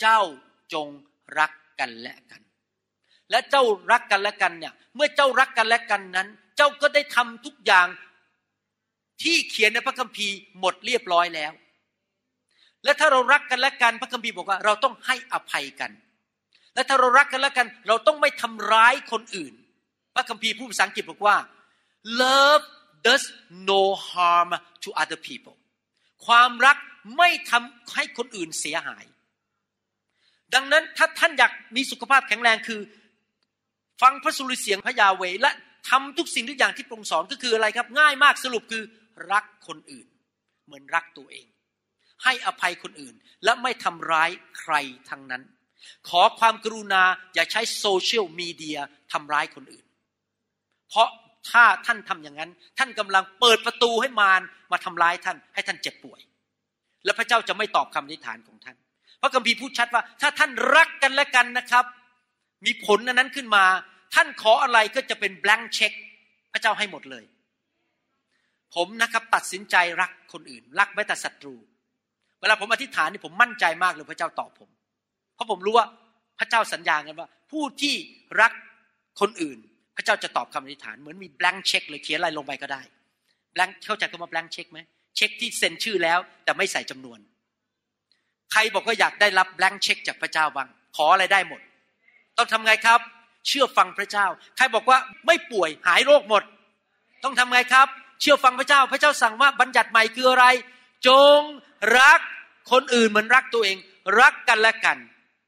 [0.00, 0.20] เจ้า
[0.72, 0.88] จง
[1.38, 2.42] รักกันและกัน
[3.30, 3.62] และเจ้า
[3.92, 7.86] รักกันและกันเนี่ย เมื่อเจ้ารักกันและกันนั้น เจ้าก็ได้ทำทุกอย่าง
[9.22, 11.52] ที่เขียนในพระคัมภีร์หมดเรียบร้อยแล้ว
[12.84, 15.90] และถ้าเรารักกันและกันพระคัมภีร์บอกว่าเราต้องให้อภัยกัน
[16.74, 19.54] และถ้าเรารักกันและกัน เราต้องไม่ทำร้ายคนอื่น
[20.14, 21.36] พระคัมภีร์ผู้ภาษาอังกฤษบอกว่า
[22.20, 22.64] love
[23.06, 23.24] does
[23.70, 24.50] no harm
[24.82, 25.56] to other people
[26.26, 26.76] ความรัก
[27.16, 29.04] ไม่ทำให้คนอื่นเสียหาย
[30.54, 32.80] ดังนั้นถ้าท่านอยากมีสุขภาพแข็งแรงคือ
[34.02, 35.50] ฟังพระสุริเสียงพระยาเวและ
[35.90, 38.82] ทำทุกสิ่งทุกอย่างที่พระองค์สอนก็คืออะไรครับ ง่ายมากสรุปคือ
[39.32, 40.06] รักคนอื่น
[40.64, 41.46] เหมือนรักตัวเอง
[42.24, 44.74] ให้อภัยคนอื่นและไม่ทำร้ายใคร
[45.10, 45.42] ทั้งนั้น
[46.08, 47.02] ขอความกรุณา
[47.34, 48.78] อย่าใช้โซเชียลมีเดีย
[49.12, 49.86] ทำร้ายคนอื่น
[50.88, 51.08] เพราะ
[51.50, 54.40] ถ้าท่านทำอย่างนั้น ท่านกำลังเปิดประตูให้มาร
[54.72, 56.20] มาทำร้ายท่าน ให้ท่านเจ็บป่วย
[57.04, 58.76] และพระเจ้าจะไม่ตอบคำอธิษฐานของท่าน
[59.22, 61.84] พระคัมภีร์พูดชัดว่า ถ้าท่านรักกันและกันนะครับ
[62.66, 63.64] มีผลนั้นขึ้นมา
[64.14, 65.92] ท่านขออะไรก็จะเป็น blank check
[66.52, 67.24] พระเจ้าให้หมดเลย
[68.74, 71.54] ผมนะครับตัดสินใจรักคนอื่น รักแม้แต่ศัตรู
[72.40, 74.70] เวลาผมอธิษฐานนี่ผมมั่นใจมากเลยพระเจ้าตอบผม
[75.40, 75.86] ราะผมรู้ว่า
[76.38, 77.94] พระเจ้าสัญญากันว่า ผู้ที่
[78.40, 78.52] รัก
[79.20, 79.58] คนอื่น
[79.96, 82.82] พระเจ้าจะตอบคำอธิษฐานเหมือนมี blank check เลยเขียนอะไรลงไปก็ได้
[83.54, 84.78] blank เข้าใจคำว่า blank check ไหม
[85.16, 87.18] เช็คที่เซ็นชื่อแล้วแต่ไม่ใส่จำนวน
[88.52, 91.60] ใครบอกว่าอยากได้รับ blank check จากพระเจ้าบ้างขออะไรได้หมด
[92.38, 93.00] ต้องทำไงครับ
[93.48, 94.26] เชื่อฟังพระเจ้า
[94.56, 96.42] ใครบอกว่าไม่ป่วยหายโรคหมด
[97.24, 97.88] ต้องทำไงครับ
[98.20, 100.46] เชื่อฟังพระเจ้า พระเจ้าสั่งว่าบัญญัติใหม่คืออะไร
[101.08, 101.40] จง
[101.98, 102.20] รัก
[102.72, 103.76] คนอื่นเหมือนรักตัวเอง
[104.20, 104.96] รักกันและกัน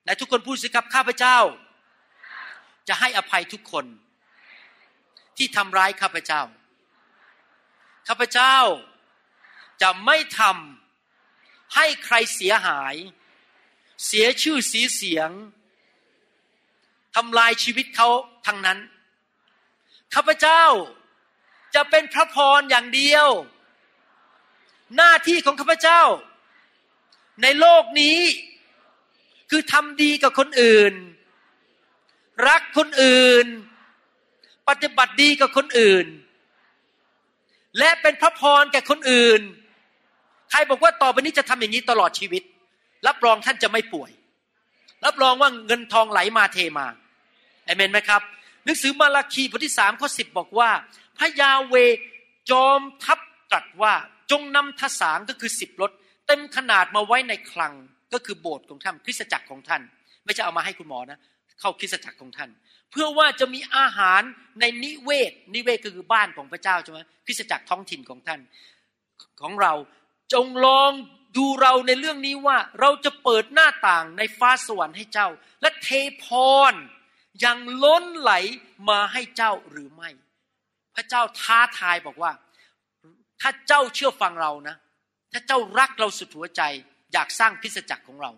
[0.07, 1.39] ในทุกคนพูดสิครับข้าพเจ้า
[2.89, 3.85] จะให้อภัยทุกคน
[5.37, 6.43] ที่ทำร้ายข้าพเจ้า
[8.09, 8.57] ข้าพเจ้า
[9.83, 12.95] จะไม่ทำให้ใครเสียหาย
[14.07, 15.31] เสียชื่อเสียเสียง
[17.17, 18.09] ทำลายชีวิตเขา
[18.47, 18.79] ทั้งนั้น
[20.15, 20.65] ข้าพเจ้า
[21.75, 23.29] จะเป็นพระพรอย่างเดียว
[24.97, 26.03] หน้าที่ของข้าพเจ้า
[27.43, 28.19] ในโลกนี้
[29.55, 30.95] คือทำดีกับคนอื่น
[32.49, 33.47] รักคนอื่น
[34.69, 36.07] ปฏิบัติดีกับคนอื่น
[37.79, 39.41] และเป็นพระพรแก่คนอื่น
[40.51, 42.43] ใครบอกว่าต่อไปนี้จะทำอย่างนี้ตลอดชีวิต
[43.07, 44.11] รับรองท่านจะไม่ป่วย
[45.05, 46.87] รับรองว่าเงินทองไหลมาเทมา
[47.65, 48.23] เอเมนไหมครับ
[48.65, 50.71] หนังสือมาราคีบทที่สามข้อสิบบอกว่า
[51.19, 51.75] พระยาเว
[52.51, 53.19] จอมทัพ
[53.51, 53.95] ตรัสว่า
[54.31, 55.91] จงนำทสารก็คือสิบรถ
[56.27, 57.75] เต็มขนาดมาไว้ในคลัง
[58.13, 59.83] ก็คือโบสถ์ของท่านคริสตจักรของท่าน
[60.25, 61.19] ไม่ใช่เอามาให้คุณหมอนะ
[61.61, 62.51] เข้าคริสตจักรของท่าน
[62.91, 64.23] เพื่อว่าจะมีอาหาร
[64.61, 68.41] ในนิเวศ นิเวศคือบ้านของพระเจ้าใช่ไหมคริสตจักรท้องถิ่นของท่าน
[69.41, 69.73] ของเรา
[70.33, 70.91] จงลอง
[71.37, 75.29] ดูเราในเรื่องนี้ว่าเราจะเปิดหน้าต่างในฟ้าสวรรค์ให้เจ้า
[75.61, 75.89] และเท
[76.25, 76.27] พ
[76.73, 76.75] ร
[77.45, 78.33] ยังล้นไหล
[78.89, 80.11] มาให้เจ้าหรือไม่
[80.95, 82.33] พระเจ้าท้าทายบอกว่า
[83.41, 84.77] ถ้าเจ้าเชื่อฟังเรานะ
[85.33, 86.63] ถ้าเจ้ารักเราสุดหัวใจ
[87.13, 88.31] อยากสร้างคริสจักรของเรา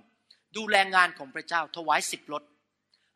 [0.56, 2.42] ดูแลงานของพระเจ้าถวายสิบรถ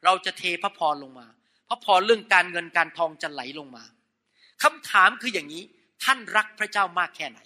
[0.05, 1.27] เราจะเทพระพรลงมา
[1.68, 3.85] พระพรเรื่องการเงินการทองจะไหลลงมา
[4.62, 5.62] คำถามคืออย่างนี้
[6.05, 7.40] ท่านรักพระเจ้ามากแค่ไหน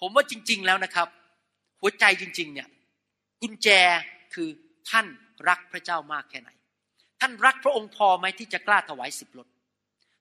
[0.00, 1.08] ผมว่าจริง ๆแล้วนะครับ
[1.80, 2.68] หัวใจจริง ๆ เนี่ย
[3.40, 3.68] กุญแจ
[4.34, 4.48] คือ
[4.90, 5.06] ท่าน
[5.48, 6.50] รักพระเจ้ามากแค่ไหน
[7.20, 9.48] ท่านรักพระองค์พอไหมที่จะกล้าถวายสิบรถ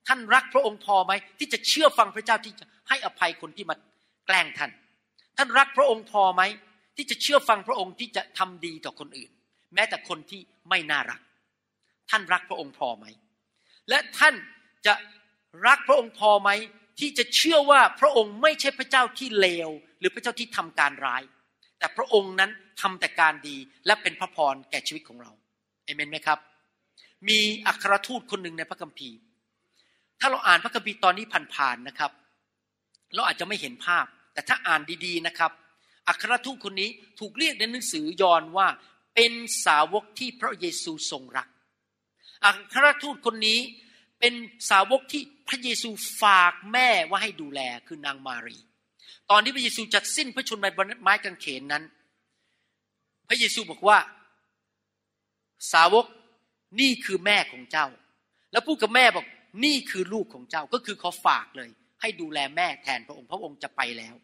[0.07, 3.75] ท่านรักพระองค์พอไหมที่จะเชื่อฟังพระเจ้าที่จะให้อภัยคนที่มา
[4.25, 4.71] แกล้งท่าน
[5.37, 6.41] ท่านรักพระองค์พอไหม
[6.95, 9.31] ที่จะเชื่อฟังพระองค์ที่จะทำดีต่อคนอื่น
[9.73, 11.21] แม้แต่คนที่ไม่น่ารัก
[12.09, 13.05] ท่านรักพระองค์พอไหม
[13.89, 14.35] และท่าน
[14.85, 14.93] จะ
[15.67, 16.49] รักพระองค์พอไหม
[16.99, 19.69] ที่จะเชื่อว่าพระองค์ไม่ใช่พระเจ้าที่เลว
[19.99, 21.23] หรือพระเจ้าที่ทำการร้าย
[21.79, 25.31] แต่พระองค์นั้นทำแต่การดีและเป็นพระพรแก่ชีวิตของเรา
[25.85, 26.39] เอเมนไหมครับ
[27.29, 29.17] มีอัครทูตคนหนึ่งในพระคัมภีร์
[30.19, 32.11] ถ้าเราอ่านพระคัมภีร์ตอนนี้ผ่านๆนะครับ
[33.15, 34.05] เราอาจจะไม่เห็นภาพ
[34.37, 35.51] แต่ถ้าอ่านดีๆนะครับ
[36.07, 38.67] อัครทูตคนนี้ถูกเรียกในหนังสือยอห์นว่า
[39.15, 39.31] เป็น
[39.65, 41.47] สาวกที่พระเยซูทรงรัก
[42.45, 43.59] อัครทูตคนนี้
[44.19, 44.33] เป็น
[44.69, 45.89] สาวกที่พระเยซู
[46.21, 48.57] ฝากแม่ว่าให้ดูแลคือนางมารี
[49.29, 51.83] ตอนที่พระเยซูจัดสิ้นพระชนม์บนไม้กางเขนนั้น
[53.29, 53.97] พระเยซูบอกว่า
[55.73, 56.05] สาวก
[56.79, 57.87] นี่คือแม่ของเจ้า
[58.51, 59.25] แล้วพูดกับแม่บอก
[59.65, 61.69] นี่คือลูกของเจ้าก็คือเขาฝากเลย
[62.01, 64.15] ให้ดูแลแม่แทนพระองค์ พระองค์จะไปแล้ว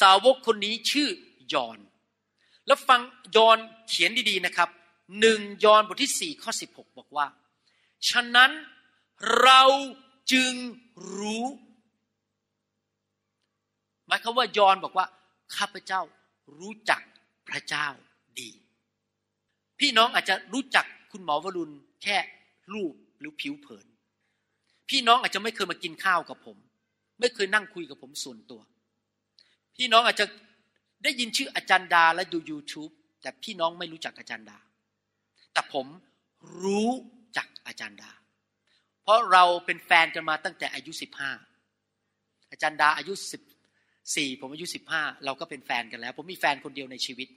[0.00, 1.08] สาวกคนนี้ชื่อ
[1.54, 1.78] ยอน
[2.66, 3.00] แล้วฟัง
[3.36, 4.68] ยอนเขียนดีๆนะครับ
[5.20, 7.26] หนึ่งยอนบทที่สี่ข้อสิบหกบอกว่า
[8.08, 8.50] ฉะนั้น
[9.40, 9.62] เรา
[10.32, 10.54] จึง
[11.16, 11.44] รู้
[14.06, 15.06] หมายความว่ายอนบอกว่า
[15.56, 16.00] ข้าพเจ้า
[16.58, 17.00] รู้จัก
[17.48, 17.86] พระเจ้า
[18.40, 18.50] ดี
[19.80, 22.16] พี่น้องอาจจะรู้จักคุณหมอวรุณแค่
[22.72, 23.86] รูปหรือผิวเผิน
[24.88, 26.56] พี่น้องอาจจะไม่เคยมากินข้าวกับผม
[27.20, 28.60] ไม่เคยนั่งคุยกับผมส่วนตัว
[29.78, 30.26] พี่น้องอาจจะ
[31.04, 34.58] ได้ยินชื่ออาจารย์ดาและดู YouTube แต่พี่น้องไม่รู้จักอาจารย์ดา
[35.52, 35.86] แต่ผม
[36.62, 36.90] รู้
[37.36, 38.10] จักอาจารย์ดา
[39.02, 41.30] เพราะเราเป็นแฟนกันมาตั้งแต่อายุสิบห้า
[42.50, 43.42] อาจารย์ดาอายุสิบ
[44.16, 47.28] สี่ผมอายุสิบห้าเราก็เป็นแฟนกันแล้ว ผมมีแฟนคนเดียวในชีวิต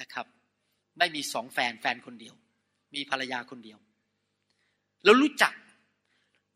[0.00, 0.26] นะครับ
[0.98, 2.34] ไม่มีสองแฟนแฟนคนเดียว
[2.94, 3.78] มีภรรยาคนเดียว
[5.04, 5.52] เรารู้จัก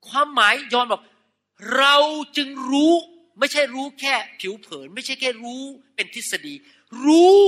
[0.09, 1.03] ความหมายยอนบอก
[1.77, 1.97] เรา
[2.37, 2.95] จึงรู้
[3.41, 5.63] ไม่ใช่รู้แค่ผิวเผิน ไม่ใช่แค่รู้
[5.95, 6.55] เป็นทฤษฎี
[7.05, 7.41] รู้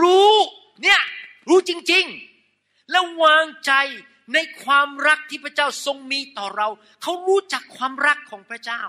[0.00, 0.34] รู้
[0.82, 1.00] เนี่ย
[1.48, 2.04] รู้จริง
[2.48, 3.72] ๆ แล้ววางใจ
[4.34, 6.68] ในความรักที่พระเจ้าทรงมีต่อเรา
[7.02, 8.82] เขารู้จักความรักของพระเจ้า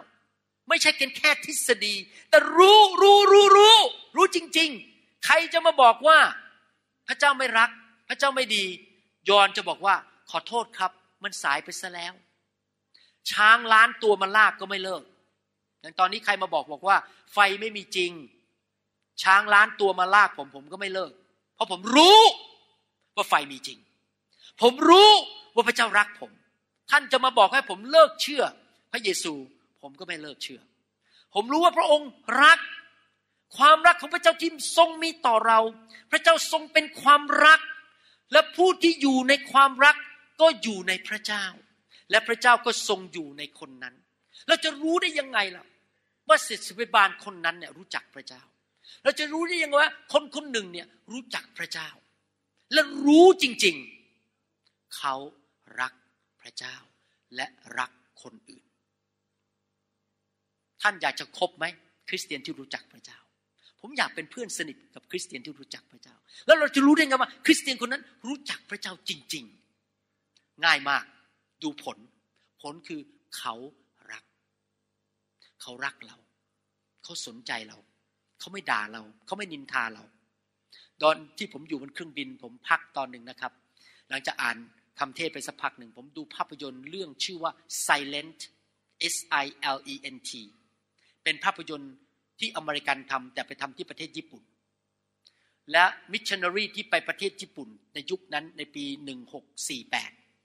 [0.69, 1.95] ไม่ใช่แค่ทฤษฎี
[2.29, 3.77] แต่รู้รู้รู้รู้
[4.15, 6.19] รู้จริง ๆ ใครจะมาบอกว่า
[7.07, 7.69] พระเจ้าไม่รัก
[8.09, 8.65] พระเจ้าไม่ดี
[9.29, 9.95] ยอนจะบอกว่า
[10.29, 10.91] ขอโทษครับ
[11.23, 12.13] มันสายไปซะแล้ว
[13.31, 15.03] ช้างล้านตัวมาลากก็ไม่เลิก
[15.81, 16.97] อย่างตอนนี้ใครมาบอกบอกว่า
[17.33, 18.11] ไฟไม่มีจริง
[19.23, 21.11] ช้างล้านตัวมาลากผมผมก็ไม่เลิก
[21.55, 22.19] เพราะผมรู้
[23.15, 23.79] ว่าไฟมีจริง
[24.61, 25.09] ผมรู้
[25.55, 26.31] ว่าพระเจ้ารักผม
[26.91, 28.43] ท่านจะมาบอกให้ผมเลิกเชื่อ
[28.91, 29.33] พระเยซู
[29.81, 30.61] ผมก็ไม่เลิกเชื่อ
[31.33, 32.09] ผมรู้ว่าพระองค์
[32.43, 32.59] รัก
[33.57, 35.59] ความรักของพระเจ้าที่ทรงมีต่อเรา
[36.11, 37.59] พระเจ้าทรงเป็นความรัก
[38.31, 39.95] และผู้ที่อยู่ในความรัก
[40.41, 41.45] ก็อยู่ในพระเจ้า
[42.11, 43.95] และพระเจ้าก็ทรงอยู่ในคนนั้น
[44.47, 45.65] เราจะรู้ได้ยังไงล่ะ
[46.31, 48.41] ว่าศิษย์บาลคนนั้นเนี่ยรู้จักพระเจ้า
[49.03, 51.89] เราจะรู้ได้ยังไงว่า คนคนหนึ่งเนี่ยรู้จักพระเจ้า
[52.73, 55.15] และรู้จริงๆ เขา
[55.81, 55.93] รัก
[56.41, 56.75] พระเจ้า
[57.35, 57.47] และ
[57.79, 57.91] รัก
[58.21, 58.65] คนอื่น
[60.81, 61.65] ท่านอยากจะคบไหม
[62.09, 63.19] คริสเตียนที่รู้จักพระเจ้า
[63.81, 66.15] ผมอยากเป็นเพื่อนสนิทกับคริสเตียนที่รู้จักพระเจ้า
[66.45, 69.45] แล้วเราจะรู้ได้ไงว่า คริสเตียนคนนั้นรู้จักพระเจ้าจริง
[70.05, 71.03] ๆ ง่ายมาก
[71.63, 71.97] ดูผล
[72.61, 73.01] ผลคือ
[73.37, 73.55] เขา
[74.11, 74.23] รัก
[75.61, 76.17] เขารักเรา
[77.03, 77.77] เขาสนใจเรา
[78.39, 80.03] เขาไม่ด่าเรา เขาไม่นินทาเรา
[81.01, 83.53] ตอนที่ผมอยู่บนเครื่องบิน ผมพักตอนหนึ่งนะครับ
[84.09, 84.57] หลังจากอ่าน
[84.99, 87.51] คำเทศไปสักพักหนึ่ง ผมดูภาพยนตร์เรื่องชื่อว่า
[87.85, 88.39] Silent
[89.13, 90.31] S I L E N T
[91.23, 91.93] เป็นภาพยนตร์
[92.39, 94.43] ที่อเมริกันทำแต่ไปทำที่ประเทศญี่ปุ่น
[95.71, 98.85] และมิชชันนารีที่ไปประเทศญี่ปุ่น ในยุคนั้นในปี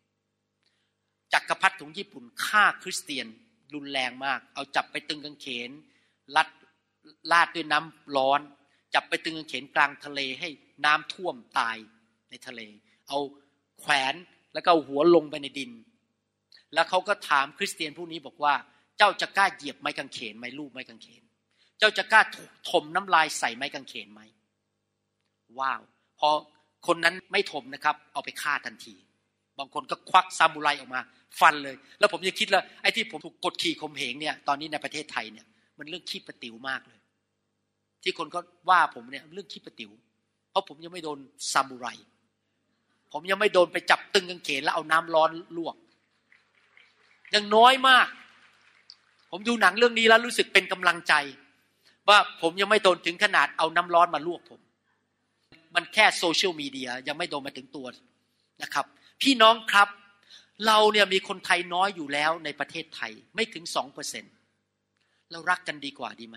[0.06, 3.26] 1648 จักรพรรดิของญี่ปุ่นฆ่าคริสเตียน
[3.74, 5.70] รุนแรงมาก เอาจับไปตึงกางเขน
[6.36, 6.48] ลัด
[7.32, 8.40] ลาดด้วยน้ำร้อน
[8.94, 10.48] จับไปตึงกางเขนกลางทะเลให้
[10.84, 11.76] น้ำท่วมตาย
[12.30, 12.60] ในทะเล
[13.08, 13.18] เอา
[13.80, 14.14] แขวน
[14.54, 15.72] แล้วก็หัวลงไปในดิน
[16.74, 18.54] แล้วเขาก็ถามคริสเตียนผู้นี้บอกว่า
[18.98, 21.22] เจ้าจะกล้าเหยียบไม้กางเขนไหมลูกไม้กางเขน
[21.78, 22.20] เจ้าจะกล้า
[22.70, 24.20] ถมน้ำลายใส่ไม้กางเขนไหม
[25.58, 25.80] ว้าว
[26.18, 26.28] พอ
[26.86, 28.94] คนนั้นไม่ถมนะครับ เอาไปฆ่าทันที
[29.58, 31.00] บางคนก็ควักซามูไรออกมา
[31.40, 35.46] ฟันเลย แล้วผมยังคิดแล้วไอ้ที่ผมถูกกดขี่ข่มเหงเนี่ยตอนนี้ในประเทศไทยเนี่ย
[35.78, 37.00] มันเรื่องขี้ประติ๋วมากเลย
[38.02, 39.90] ที่คนก็ว่าผมเนี่ยเรื่องขี้ประติ๋ว
[40.50, 41.18] เพราะผมยังไม่โดน
[41.52, 41.86] ซามูไร
[43.12, 45.76] ผมยังไม่โดนไปจับตึงกางเขนแล้วเอาน้ำร้อนลวก
[47.34, 48.08] ยังน้อยมาก
[49.30, 51.14] ผมดูหนังเรื่องนี้แล้วรู้สึกเป็นกำลังใจ
[52.08, 54.60] ว่าผมยังไม่โดนถึงขนาดเอาน้ำร้อนมาลวกผม
[55.74, 57.86] มันแค่โซเชียลมีเดียยังไม่โดนมาถึงตัว
[58.62, 58.86] นะครับ
[59.22, 59.88] พี่น้องครับ
[60.66, 64.28] เราเนี่ยมีคนไทยน้อยอยู่แล้วในประเทศไทยไม่ถึงสองเปอร์เซ็นต์
[65.32, 66.36] เรารักกันดีกว่าดีไหม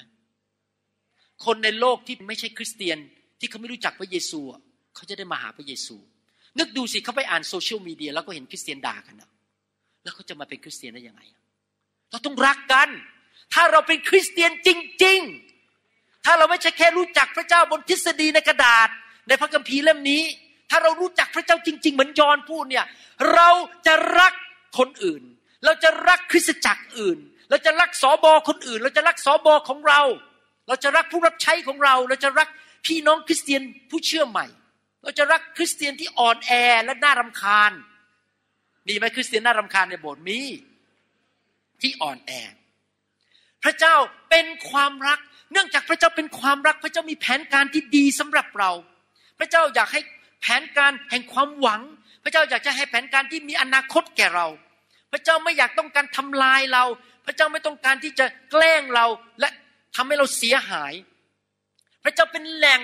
[1.45, 2.97] คนในโลกที่ไม่ใช่คริสเตียน
[3.39, 4.39] ที่เขาไม่รู้จักพระเยซู
[4.95, 5.95] เขาจะได้มาหาพระเยซู
[6.59, 9.29] นึกดูสิเขาไปอ่าน social media แล้วก็เห็นคริสเตียนด่ากันนะ
[10.03, 11.21] แล้วเขาจะมาเป็นคริสเตียนได้ยังไง
[12.11, 12.89] เราต้องรักกัน
[13.53, 14.69] ถ้าเราเป็นคริสเตียนจ
[15.03, 15.19] ริง
[15.73, 18.89] ๆ ถ้าเราไม่ใช่แค่รู้จักพระเจ้าบนทฤษฎีในกระดาษ
[19.27, 20.23] ในพระคัมภีร์เล่มนี้
[20.71, 22.85] ถ้าเรารู้จักพระเจ้าจริง ๆ เหมือนยอนพูดเนี่ย
[23.33, 23.49] เรา
[23.85, 24.33] จะรัก
[24.77, 25.23] คนอื่น
[25.65, 27.17] เราจะรักคริสตจักรอื่น
[27.49, 30.01] เราจะรักสอบอคนอื่น เราจะรักสอบอของเรา
[30.67, 32.47] เราจะรักผู้รับใช้ของเรา เราจะรัก
[32.85, 34.45] พี่น้องคริสเตียนผู้เชื่อใหม่
[35.03, 36.51] เราจะรักคริสเตียนที่อ่อนแอ
[36.83, 37.71] และน่ารำคาญ
[38.87, 40.39] มีไหมคริสเตียนน่ารำคาญในโบสถ์มี
[41.81, 42.31] ที่อ่อนแอ
[43.63, 43.95] พระเจ้า
[44.29, 45.19] เป็นความรัก
[45.51, 48.71] เนื่องจากพระเจ้าเป็นความรัก พระเจ้ามีแผนการที่ดีสำหรับเรา
[49.39, 50.01] พระเจ้าอยากให้
[50.41, 51.81] แผนการแห่งความหวัง
[52.23, 54.47] พระเจ้าอยากจะให้แผนการที่มีอนาคตแก่เรา
[55.11, 56.83] พระเจ้าไม่อยากต้องการทำลายเรา
[57.25, 59.05] พระเจ้าไม่ต้องการที่จะแกล้งเรา
[59.39, 59.49] และ
[59.95, 60.93] ทำให้เราเสียหาย
[62.03, 62.81] พระเจ้าเป็นแหล่ง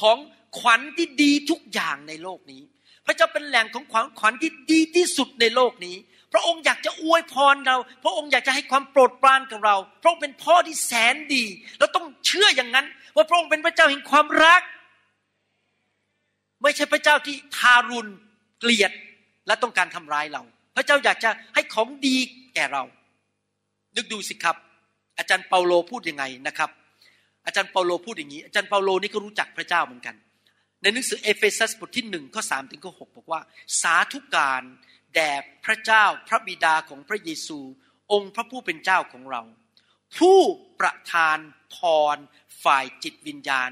[0.00, 0.18] ของ
[0.58, 2.62] ขวัญที่ดีทุกอย่างในโลกนี้
[3.06, 5.96] พระเจ้าเป็นแหล่งของขวัญขวัญที่ดีที่สุดในโลกนี้
[6.32, 11.44] พระองค์อยากจะอวยพรเรา พระองค์อยากจะให้ความโปรดปรานกับเรา พระองค์เป็นพ่อที่แสนดี
[11.78, 14.62] เราต้องเชื่ออย่างนั้น ว่าพระองค์เป็นพระเจ้าแห่งความรัก
[16.62, 18.10] ไม่ใช่พระเจ้าที่ทารุณ
[18.60, 18.92] เกลียด
[19.46, 20.42] และต้องการทำร้ายเรา
[20.76, 22.16] พระเจ้าอยากจะให้ของดี
[22.54, 22.82] แก่เรา
[23.96, 24.56] นึกดูสิครับ
[25.18, 26.70] อาจารย์เปาโลพูดยังไงนะครับ
[27.46, 30.14] อาจารย์เปาโลพูดอย่างนี้ อาจารย์เปาโลนี่ก็รู้จักพระเจ้าเหมือนกัน
[30.82, 33.40] ในหนังสือเอเฟซัสบทที่หนึ่งข้อสามถึงข้อหกบอกว่า
[33.82, 34.62] สาธุการ
[35.14, 35.30] แด่
[35.64, 37.58] พระเจ้าพระบิดาของพระเยซู
[38.12, 39.42] องค์พระผู้เป็นเจ้าของเรา
[40.18, 40.38] ผู้
[40.80, 41.38] ประทาน
[41.74, 41.78] พ
[42.14, 42.16] ร
[42.64, 43.70] ฝ่ายจิตวิญญาณ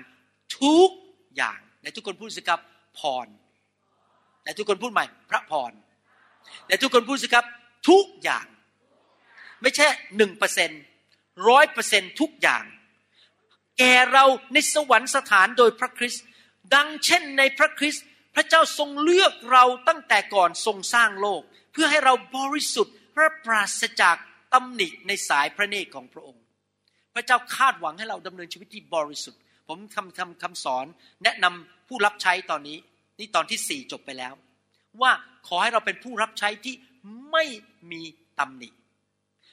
[0.60, 0.90] ทุก
[1.36, 2.60] อย่างในทุกคนพูดสิครับ
[2.98, 3.26] พร
[4.42, 5.72] แต่ทุกคนพูดใหม่ พระพร
[6.66, 7.44] แต่ทุกคนพูดสิครับ
[7.88, 8.46] ทุกอย่าง
[9.62, 10.70] ไม่ใช่หนึ่งเปอร์เซ็น
[11.48, 12.64] ร้อยเปอร์เซ็นทุกอย่าง
[13.78, 16.24] แก่เราในสวรรคสถานโดยพระคริสต์
[16.74, 24.16] ดังเช่นในพระคริสต์พระเจ้าทรงเลือกเราตั้งแต่ก่อนทรงสร้างโลก เพื่อให้เราบริสุทธิ์และปราศจาก
[24.52, 26.42] ตำหนิในสายพระเนตรของพระองค์
[27.14, 30.86] พระเจ้าคาดหวังให้เราดำเนินชีวิตที่บริสุทธิ์ ผมทำทำคำสอน
[31.24, 32.78] แนะนำผู้รับใช้ตอนนี้
[33.18, 34.34] นี่ตอนที่สี่จบไปแล้ว
[35.02, 35.12] ว่า
[35.48, 36.74] ขอให้เราเป็นผู้รับใช้ที่
[37.30, 37.44] ไม่
[37.92, 38.02] มี
[38.38, 38.68] ตำหนิ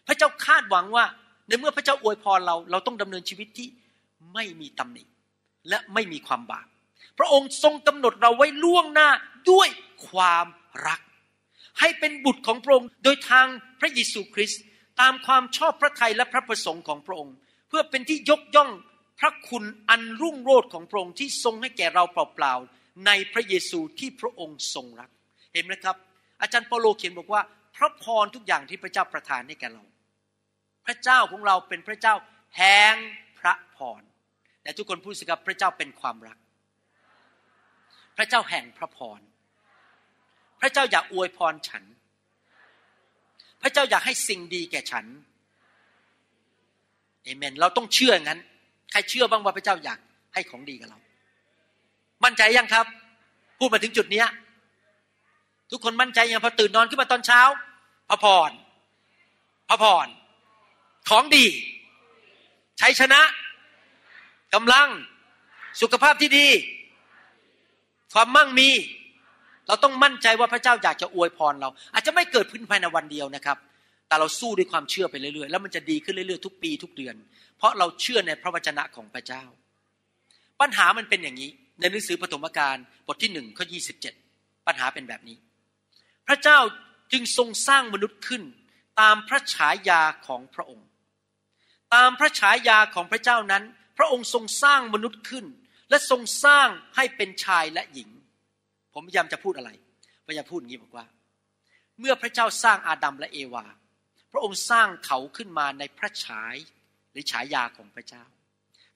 [0.09, 1.05] พระเจ้าคาดหวังว่า
[1.47, 3.67] ในเมื่อพระเจ้าอวยพรเรา เราต้องดำเนินชีวิตที่
[4.33, 5.03] ไม่มีตำหนิ
[5.69, 6.67] และไม่มีความบาป
[7.19, 9.09] พระองค์ทรงกำหนดเราไว้ล่วงหน้า
[9.51, 9.67] ด้วย
[10.09, 10.45] ความ
[10.87, 10.99] รัก
[11.79, 13.47] ให้เป็นบุตรของพระองค์โดยทาง
[13.79, 14.61] พระเยซูคริสต์
[15.01, 17.35] ตามความชอบพระทัยและพระประสงค์ของพระองค์
[17.69, 18.71] เพื่อเป็นที่ยกย่อง
[19.19, 25.09] พระคุณอันรุ่งโรจน์ของพระองค์ที่ทรงให้แก่เราเปล่าๆในพระเยซูที่พระองค์ทรงรัก
[25.53, 25.95] เห็นไหมครับ
[26.41, 27.41] อาจารย์เปโลเขียนบอกว่า
[27.75, 29.83] พระพรทุกอย่างที่พระเจ้าประทานให้แก่เรา
[30.89, 32.15] ระเจ้าของเราเป็นพระเจ้า
[32.57, 32.95] แห่ง
[33.39, 34.01] พระพร
[34.63, 36.37] แต่ทุกคนพูดสิครับพระเจ้าเป็นความรัก
[38.17, 39.19] พระเจ้าแห่งพระพร
[40.61, 41.83] พระเจ้าอยากอวยพรฉัน
[43.61, 45.05] พระเจ้าอยากให้สิ่งดีแก่ฉัน
[47.23, 48.39] เอเมน เราต้องเชื่องั้น
[48.91, 49.99] ใครเชื่อบ้างว่าพระเจ้าอยาก
[50.33, 50.99] ให้ของดีกับเรา
[52.23, 52.85] มั่นใจยังครับ
[53.59, 54.23] พูดมาถึงจุดนี้
[55.71, 57.41] ทุกคนมั่นใจยังพอตื่นนอนขึ้นมาตอนเช้า
[58.09, 58.51] พระพร
[59.69, 60.07] พระพร
[61.09, 61.45] ของดี
[62.81, 63.21] ชัยชนะ
[64.53, 64.87] กำลัง
[65.81, 66.47] สุขภาพที่ดี
[68.13, 68.69] ความมั่งมี
[69.67, 73.57] เราต้องมั่นใจว่าพระเจ้าอยากจะอวยพรเรา อาจจะไม่เกิดขึ้นภายในวันเดียวนะครับ
[74.07, 77.15] แต่เราสู้ด้วยความเชื่อไปเรื่อยๆ แล้วมันจะดีขึ้นเรื่อยๆ ทุกปีทุกเดือน
[77.57, 79.43] เพราะเราเชื่อในพระวจนะของพระเจ้า
[80.61, 84.13] ปัญหามันเป็นอย่างนี้ ในหนังสือปฐมกาลบทที่หนึ่งข้อยี่สิบเจ็ด
[84.67, 85.37] ปัญหาเป็นแบบนี้
[86.27, 86.57] พระเจ้า
[87.11, 88.43] จึงทรงสร้างมนุษย์ขึ้น
[88.99, 90.87] ตามพระฉายาของพระองค์
[91.95, 93.63] ตามพระฉายาของพระเจ้านั้น
[93.97, 95.45] พระองค์ทรงสร้างมนุษย์ขึ้น
[95.89, 98.09] และทรงสร้างให้เป็นชายและหญิง
[98.93, 99.71] ผมพยายามจะพูดอะไร
[100.25, 101.05] พยายามพูดอย่างนี้บอกว่า
[101.99, 103.65] เมื่อพระเจ้าสร้างอาดัมและเอวา
[104.31, 106.55] พระองค์สร้างเขาขึ้นมาในพระฉาย
[107.11, 108.23] หรือฉายาของพระเจ้า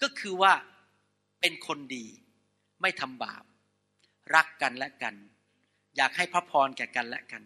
[0.02, 0.54] ก็คือว่า
[1.42, 2.06] เป็นคนดี
[2.82, 3.44] ไม่ทำบาป
[4.36, 5.16] รักกันและกัน
[5.98, 7.44] อยากให้พระพรแก่กันและกัน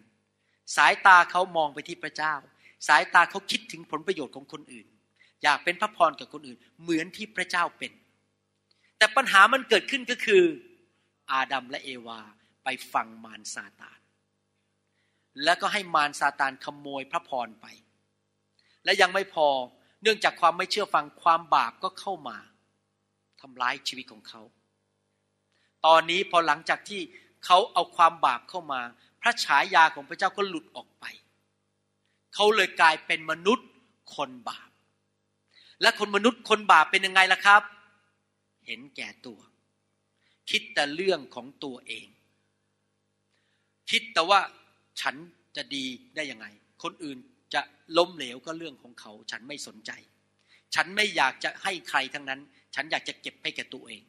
[0.76, 2.34] สายตาเขามองไปที่พระเจ้า
[2.88, 4.86] สายตาเขาคิดถึงผลประโยชน์ของคนอื่น
[5.42, 7.92] อยากเป็นพระพรกับคนอื่น เหมือนที่พระเจ้าเป็น
[8.98, 10.44] แต่ปัญหามันเกิดขึ้นก็คือ
[11.30, 12.20] อาดัมและเอวา
[12.64, 13.98] ไปฟังมารซาตาน
[15.44, 17.66] แล้วก็ให้มารซาตานขโมยพระพรไป
[18.84, 19.48] และยังไม่พอ
[20.02, 22.38] เนื่องจากความไม่เชื่อฟังความบาปก็เข้ามา
[23.40, 24.42] ทำร้ายชีวิตของเขา
[25.86, 27.00] ตอนนี้พอหลังจากที่
[27.44, 28.80] เขาเอาความบาปเข้ามา
[29.22, 31.04] พระฉายาของพระเจ้าก็หลุดออกไป
[32.34, 33.68] เขาเลยกลายเป็นมนุษย์
[34.14, 34.67] คนบาป
[35.82, 37.62] และคนมนุษย์คนบาปเป็นยังไงล่ะครับ
[38.66, 39.38] เห็นแก่ตัว
[40.50, 42.06] คิดแต่เรื่องของตัวเอง
[43.90, 44.40] คิดแต่ว่า
[45.00, 45.14] ฉัน
[45.56, 45.84] จะดี
[46.16, 46.46] ได้ยังไง
[46.82, 47.18] คนอื่น
[47.54, 47.60] จะ
[47.98, 49.90] ล้มเหลวก็เรื่องของเขา ฉันไม่สนใจ
[50.74, 52.40] ฉันไม่อยากจะให้ใครทั้งนั้น
[52.74, 54.02] ฉันอยากจะเก็บให้แก่ตัวเอง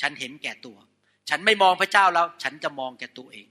[0.00, 0.76] ฉันเห็นแก่ตัว
[1.28, 3.48] ฉันไม่มองพระเจ้าแล้ว ฉันจะมองแก่ตัวเอง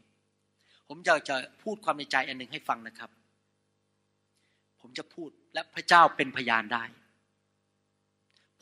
[0.87, 3.11] ผมจะจะพูดความในใจอันหนึ่งให้ฟังนะครับ
[4.81, 6.83] ผมจะพูดและพระเจ้าเป็นพยานได้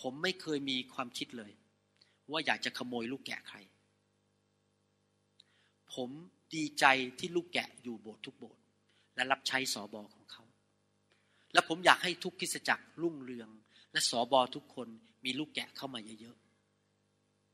[0.01, 1.51] ผมไม่เคยมีความคิดเลย
[2.31, 3.57] ว่าอยากจะขโมยลูกแกะใคร
[5.93, 6.09] ผม
[6.55, 6.85] ดีใจ
[7.19, 8.61] ที่ลูกแกะอยู่โบสถ์ทุกโบสถ์
[9.15, 10.43] และรับใช้สอบอของเขา
[11.53, 13.49] และผมอยากให้ทุกคิสจักรรุ่งเรือง
[13.91, 14.87] และสอบอทุกคน
[15.25, 16.35] มีลูกแกะเข้ามาเยอะ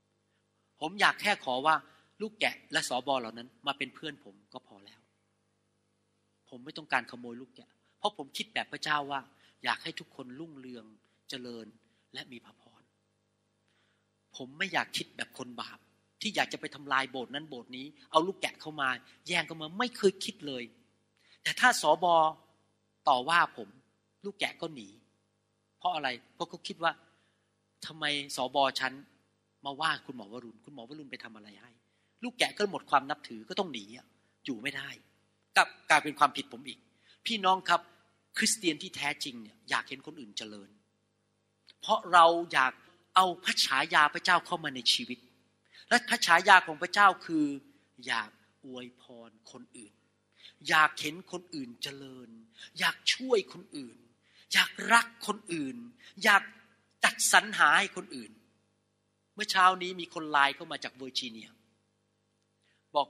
[0.02, 1.76] ๆ ผมอยากแค่ขอว่า
[2.22, 5.02] ลูกแกะและสอบอเหล่านั้น มาเป็นเพื่อนผมก็พอแล้ว
[6.50, 9.22] ผมไม่ต้องการขโมยลูกแกะ เพราะผมคิดแบบพระเจ้าว่า
[9.64, 10.86] อยากให้ทุกคนรุ่งเรือง
[11.30, 11.66] เจริญ
[12.14, 12.82] และมีพระพร
[14.36, 15.80] ผมไม่อยากคิดแบบคนบาป
[16.22, 18.90] ที่อยากจะไปทำลายโบสถ์นั้นโบสถ์นี้ เอาลูกแกะเข้ามา
[19.28, 20.64] แย่งกันมาไม่เคยคิดเลย
[21.44, 22.16] แต่ถ้าสอบอ
[23.10, 23.70] ต่อว่าผม
[24.26, 24.88] ลูกแกะก็หนี
[25.78, 26.92] เพราะอะไร เพราะเขาคิดว่า
[27.86, 28.06] ทำไม
[28.36, 28.94] สอบอฉัน
[29.66, 31.72] มาว่าคุณหมอวรุณ คุณหมอวรุณไปทำอะไรให้
[32.24, 33.86] ลูกแกะก็หมดความนับถือก็ต้องหนี
[34.46, 34.90] อยู่ไม่ได้
[35.58, 36.80] กับกลายเป็นความผิดผมอีก
[37.26, 37.82] พี่น้องครับ
[38.38, 40.70] คริสเตียนที่แท้จริงเนี่ยอยากเห็นคนอื่นเจริญ
[41.82, 42.74] เพราะเราอยาก
[43.16, 45.20] เอาพระฉายาพระเจ้าเข้ามาในชีวิต
[45.90, 47.46] และพระฉายาของพระเจ้าคือ
[48.08, 48.30] อยาก
[48.66, 49.94] อวยพรคนอื่น
[50.70, 52.30] อยากเห็นคนอื่นเจริญ
[52.80, 53.98] อยากช่วยคนอื่น
[54.54, 55.76] อยากรักคนอื่น
[56.24, 56.44] อยาก
[57.04, 58.32] จัดสรรหาให้คนอื่น
[59.36, 61.50] เมื่อเช้านี้มีคนไลน์เข้ามาจากเวอร์จิเนีย
[62.96, 63.08] บอก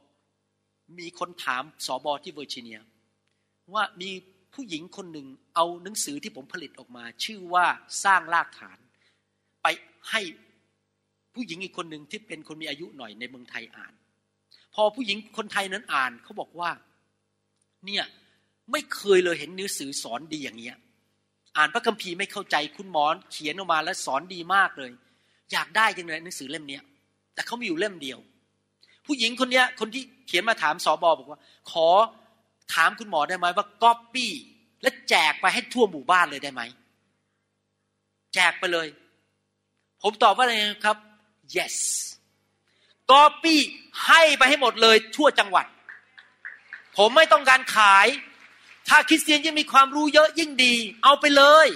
[0.99, 2.79] มีคนถามสอบอที่เวอร์จิเนีย
[3.73, 4.11] ว่ามี
[4.53, 7.65] ผู้หญิงคนหนึ่งเอาหนังสือที่ผมผลิตออกมา ชื่อว่า
[8.03, 8.77] สร้างรากฐาน
[9.61, 9.67] ไป
[10.09, 10.21] ให้
[11.33, 13.93] ผู้หญิงอีกคนหนึ่งที่เป็นคนมีอายุหน่อยในเมืองไทยอ่าน
[14.75, 16.69] พอผู้หญิงคนไทยนั้นอ่านเขาบอกว่า
[17.85, 18.05] เนี่ย
[18.71, 20.77] ไม่เคยเลยเห็นหนังสือสอนดีอย่างเงี้ย
[21.57, 24.91] อ่านพระคัมภีร์ไม่เข้าใจคุณหมอเขียนออกมาแล้วสอนดีมากเลย
[25.51, 26.83] อยากได้จังเลยหนังสือเล่มเนี้ย
[27.33, 28.19] แต่เขามีอยู่เล่มเดียว
[29.05, 31.39] ผู้หญิงคนเนี้ยคนที่เขียนมาถามสอบอบอกว่า
[31.71, 31.87] ขอ
[32.73, 34.31] ถามคุณหมอได้ไหมว่าก๊อปปี้
[34.81, 36.61] และแจกไปให้ทั่วหมู่บ้านเลยได้ไหม
[38.33, 38.87] แจกไปเลย
[40.01, 40.53] ผมตอบว่าอะไร
[40.85, 40.97] ครับ
[41.55, 41.75] yes
[43.11, 43.59] copy
[44.05, 45.65] ให้ไปให้หมดเลยทั่วจังหวัด
[46.97, 48.07] ผมไม่ต้องการขาย
[48.87, 51.67] ถ้าคริสเตียนยิ่งมีความรู้เยอะยิ่งดี เอาไปเลย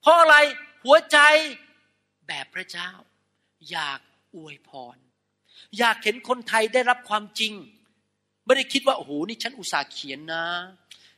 [0.00, 0.36] เพราะอะไร
[0.84, 1.18] หัวใจ
[2.26, 2.90] แบบพระเจ้า
[3.70, 4.00] อยาก
[4.34, 4.96] อวยพร
[5.78, 7.52] อยากเห็นคนไทยได้รับความจริง
[8.44, 10.44] ไม่ได้คิดว่าโอ้โหนี่ฉันอุตส่าห์เขียนนะ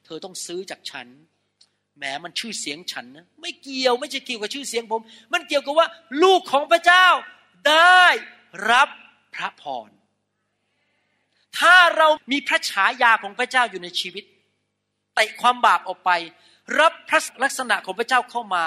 [0.05, 1.07] เธอต้องซื้อจากฉัน
[1.97, 5.03] แหมมันชื่อเสียงฉันนะไม่เกี่ยวไม่ใช่เกี่ยวกับชื่อเสียงผม
[5.33, 5.87] มันเกี่ยวกับว่า
[6.23, 7.07] ลูกของพระเจ้า
[7.69, 8.05] ได้
[8.71, 8.89] รับ
[9.35, 9.91] พระพร
[11.59, 14.25] ถ้าเรามีพระฉายาของพระเจ้าอยู่ในชีวิต
[15.15, 16.11] เตะความบาปออกไป
[16.81, 18.65] รับพระลักษณะของพระเจ้าเข้ามา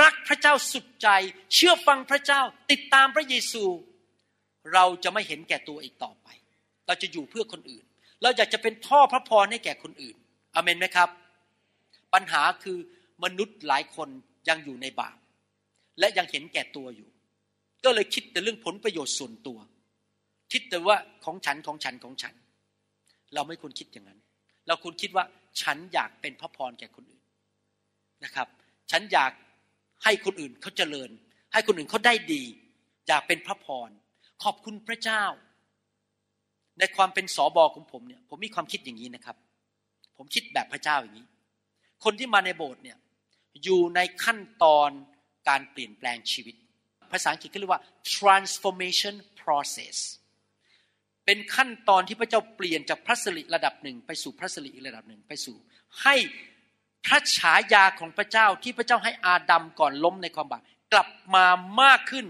[0.00, 1.08] รักพระเจ้าสุดใจ
[1.54, 2.40] เชื่อฟังพระเจ้า
[2.70, 3.64] ติดตามพระเยซู
[4.72, 6.28] เราจะไม่เห็นแก่ตัวอีกต่อไป
[6.86, 7.84] เราจะอยู่เพื่อคนอื่น
[8.22, 10.16] เราอยากจะเป็นท่อพระพรให้แก่คนอื่น
[10.54, 11.08] อเมนไหมครับ
[12.14, 12.78] ปัญหาคือ
[13.24, 14.08] มนุษย์หลายคน
[14.48, 15.16] ยังอยู่ในบาป
[15.98, 17.08] และยังเห็นแก่ตัวอยู่
[17.84, 19.58] ก็เลยคิดแต่เรื่องผลประโยชน์ส่วนตัว
[20.52, 22.34] คิดแต่ว่าของฉันของฉันของฉัน
[23.34, 24.20] เราไม่ควรคิดอย่างนั้น
[24.66, 25.24] เราควรคิดว่า
[25.62, 27.24] ฉันอยากเป็นพระพรแก่คนอื่น
[28.24, 28.48] นะครับ
[28.90, 29.32] ฉันอยาก
[30.04, 31.10] ให้คนอื่นเขาเจริญ
[31.52, 32.42] ให้คนอื่นเขาได้ดี
[33.08, 33.90] อยากเป็นพระพร
[34.42, 35.24] ขอบคุณพระเจ้า
[36.78, 39.36] ในความเป็นสอบอของผมเนี่ยผมมีความคิดอย่างนี้นะครับ
[40.16, 41.26] ผมคิดแบบพระเจ้าอย่างนี้
[42.04, 42.98] คนที่มาในโบสถ์เนี่ย
[43.64, 44.90] อยู่ในขั้นตอน
[45.48, 46.54] การเปลี่ยนแปลงชีวิต
[47.12, 47.82] ภาษาอังกฤษเขาเรียกว่า
[48.16, 49.96] transformation process
[51.24, 55.56] เป็นขั้นตอนที่พระเจ้าเปลี่ยนจากพระสิริระดับหนึ่ง ไปสู่พระสิริอีกระดับหนึ่งไปสู่
[56.02, 56.14] ให้
[57.06, 60.62] พระฉายาของพระเจ้าที่พระเจ้าให้อาดัมก่อนล้มในความบาป
[60.92, 61.46] กลับมา
[61.82, 62.26] มากขึ้น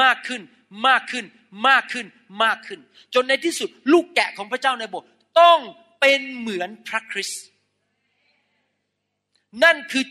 [0.00, 0.42] มากขึ้น
[0.86, 1.24] มากขึ้น
[1.68, 2.06] มากขึ้น
[2.44, 2.80] มากขึ้น
[3.14, 5.08] จนในที่สุดลูกแกะของพระเจ้าในโบสถ์
[5.40, 5.58] ต้อง
[6.00, 7.44] เป็นเหมือนพระคริสต์
[9.64, 10.04] นั่นคือ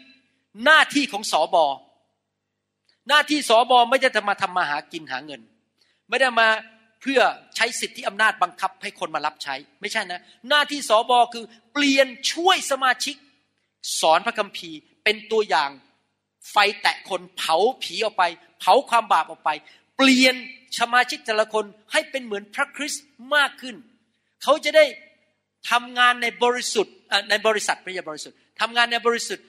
[0.65, 1.65] หน้าที่ของสอบอ
[3.09, 5.41] หน้าที่สอบอไม่ได้จะมาทำมาหากินหาเงิน
[6.09, 6.47] ไม่ได้มา
[7.01, 7.19] เพื่อ
[7.55, 13.15] ใช้สิทธิอำนาจบังคับให้คนมารับใช้ ไม่ใช่นะ หน้าที่สอบอคือเปลี่ยนช่วยสมาชิก
[13.99, 15.69] สอนพระคัมภีร์ เป็นตัวอย่าง
[16.51, 18.23] ไฟแตะคนเผาผีออกไป
[18.59, 19.49] เผาความบาปออกไป
[19.99, 20.35] เปลี่ยน
[20.79, 23.75] สมาชิกแต่ละคนให้เป็นเหมือนพระคริสต์มากขึ้น
[24.43, 24.85] เขาจะได้
[25.71, 26.95] ทำงานในบริสุทธิ์
[27.29, 29.45] ในบริษัทไม่ใช่บริสุทธิ์ทำงานในบริสุทธิ์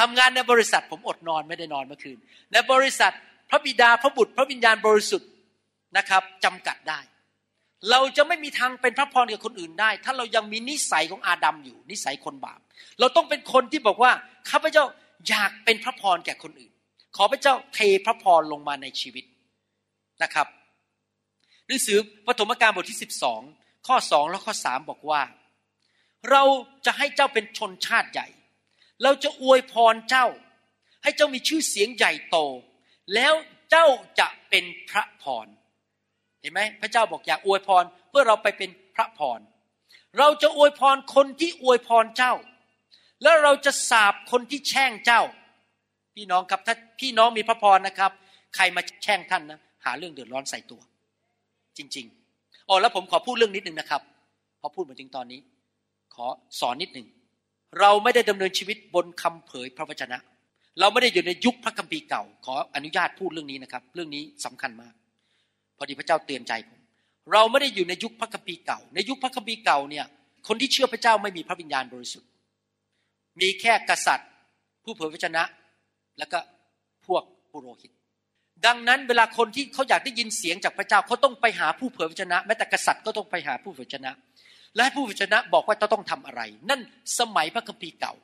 [0.00, 2.18] ทำงานในบริษัทผมอดนอนไม่ได้นอนเมื่อคืน
[2.52, 3.12] ในบริษัท
[3.50, 5.28] พระบิดาพระบุตร พระวิญญาณบริสุทธิ์
[5.96, 7.00] นะครับจำกัดได้
[7.90, 12.60] เราจะไม่มีทางเป็นพระพรกับคนอื่นได้ ถ้าเรายังมีนิสัยของอาดัมอยู่ นิสัยคนบาป
[13.00, 14.12] เราต้องเป็นคนที่บอกว่า
[14.50, 14.84] ข้าพเจ้า
[15.28, 16.69] อยากเป็นพระพรแก่คนอื่น
[17.16, 19.24] ขอพระเจ้าเทพระพรลงมาในชีวิต
[20.22, 20.46] นะครับ
[21.66, 23.40] หนังสือปฐมกาลบทที่สิบสอง
[23.86, 25.22] ข้อสองและข้อสามบอกว่า
[26.30, 26.42] เรา
[26.86, 28.28] จะให้เจ้าเป็นชนชาติใหญ่
[29.02, 30.26] เราจะอวยพรเจ้า
[31.02, 32.36] ให้เจ้ามีชื่อเสียงใหญ่โต
[33.14, 33.34] แล้ว
[33.70, 33.86] เจ้า
[34.20, 35.46] จะเป็นพระพร
[36.40, 39.40] เห็นไหมพระเจ้าบอกอยากอวยพรเพื่อเราไปเป็นพระพร
[40.18, 42.34] เราจะอวยพรคนที่อวยพรเจ้า
[43.22, 45.22] แล้วเราจะสาบคนที่แช่งเจ้า
[46.20, 48.12] พี่น้องครับ ถ้าพี่น้องมีพระพรนะครับ
[48.56, 50.80] ใครมาแช่งท่านนะหาเรื่องเดือดร้อนใส่ตัว
[51.78, 54.02] จริงๆอ๋อแล้วผมขอพูดเรื่องนิดหนึ่งนะครับ
[54.60, 55.40] พอพูดมาถึงตอนนี้
[56.14, 56.26] ขอ
[56.60, 57.06] สอนนิดหนึ่ง
[57.80, 60.18] เราไม่ได้ดำเนินชีวิตบนคำเผยพระวจนะ
[60.80, 64.94] เราไม่ได้อยู่ในยุคพระคัมภีร์เก่า ขออนุญาตพูดเรื่องนี้นะครับ เรื่องนี้สำคัญมาก
[65.76, 66.80] พอดีพระเจ้าเตือนใจผม
[67.32, 70.04] เราไม่ได้อยู่ในยุคพระคัมภีร์เก่า ในยุคพระคัมภีร์เก่าเนี่ย
[70.48, 72.28] คนที่เชื่อพระเจ้าไม่มีพระวิญญาณบริสุทธิ์
[73.40, 74.28] มีแค่กษัตริย์
[74.84, 75.42] ผู้เผยพระชนะ
[76.20, 76.38] แล้วก็
[77.06, 77.90] พวกปุโรหิต
[78.66, 84.12] ดังนั้นเวลาคนที่เขาอยากได้ยินเสียงจากพระเจ้าเขาต้องไปหาผู้เผยพระชนะแม้แต่กษัตริย์ก็ต้องไปหาผู้เผยพระชนะ
[84.74, 86.80] และให้ผู้เผยพระชนะบอกว่าต้องทำอะไร นั่น
[87.18, 88.14] สมัยพระคัมภีร์เก่า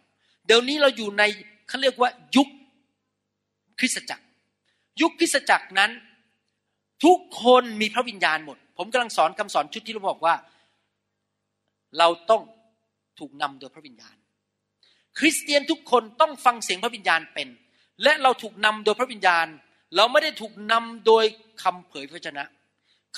[0.46, 1.22] เดี๋ยวนี้เราอยู่ใน
[1.68, 2.48] เขาเรียกว่ายุค
[3.78, 4.24] คริสตจักร
[5.00, 5.90] ยุคคริสตจักรนั้น
[7.04, 10.34] ทุกคนมีพระวิญญาณหมด ผมกำลังสอนคำสอนชุดที่เราบอกว่า
[11.98, 12.42] เราต้อง
[13.18, 14.16] ถูกนำโดยพระวิญญาณ
[15.18, 17.48] คริสเตียนทุกคนต้องฟังเสียงพระวิญญาณเป็น
[18.02, 19.46] และเราถูกนำโดยพระวิญญาณ
[19.96, 21.24] เราไม่ได้ถูกนำโดย
[21.62, 22.44] คำเผยพระชนะ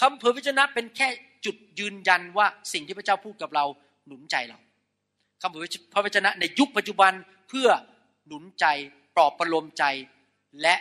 [0.01, 1.09] คำเผยพระชนะเป็นแค่
[1.45, 3.65] จุดยืนยันว่าสิ่งที่พระเจ้าพูดกับเรา
[4.07, 4.59] หนุนใจเรา
[5.43, 5.61] คำเผย
[5.95, 7.13] พระวจนะในยุคปัจจุบัน
[7.49, 7.69] เพื่อ
[8.27, 8.67] หนุนใจ
[9.15, 9.85] ปลอบประโลมใจ
[10.63, 10.75] และ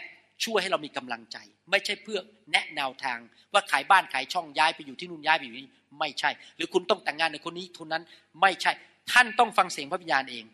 [0.44, 1.38] ช่วยให้เรามีกำลังใจ
[1.72, 2.20] ไม่ใช่เพื่อ
[2.52, 3.20] แนะแนวทาง
[3.54, 8.04] ว่าขายบ้านขายช่องย้ายไปอยู่ที่นู่นย้ายไปอยู่นี่ไม่ใช่ หรือคุณต้องแต่งงานในคนนี้คนนั้น
[8.42, 8.72] ไม่ใช่
[9.12, 10.46] ท่านต้องฟังเสียงพระวิญญาณเอง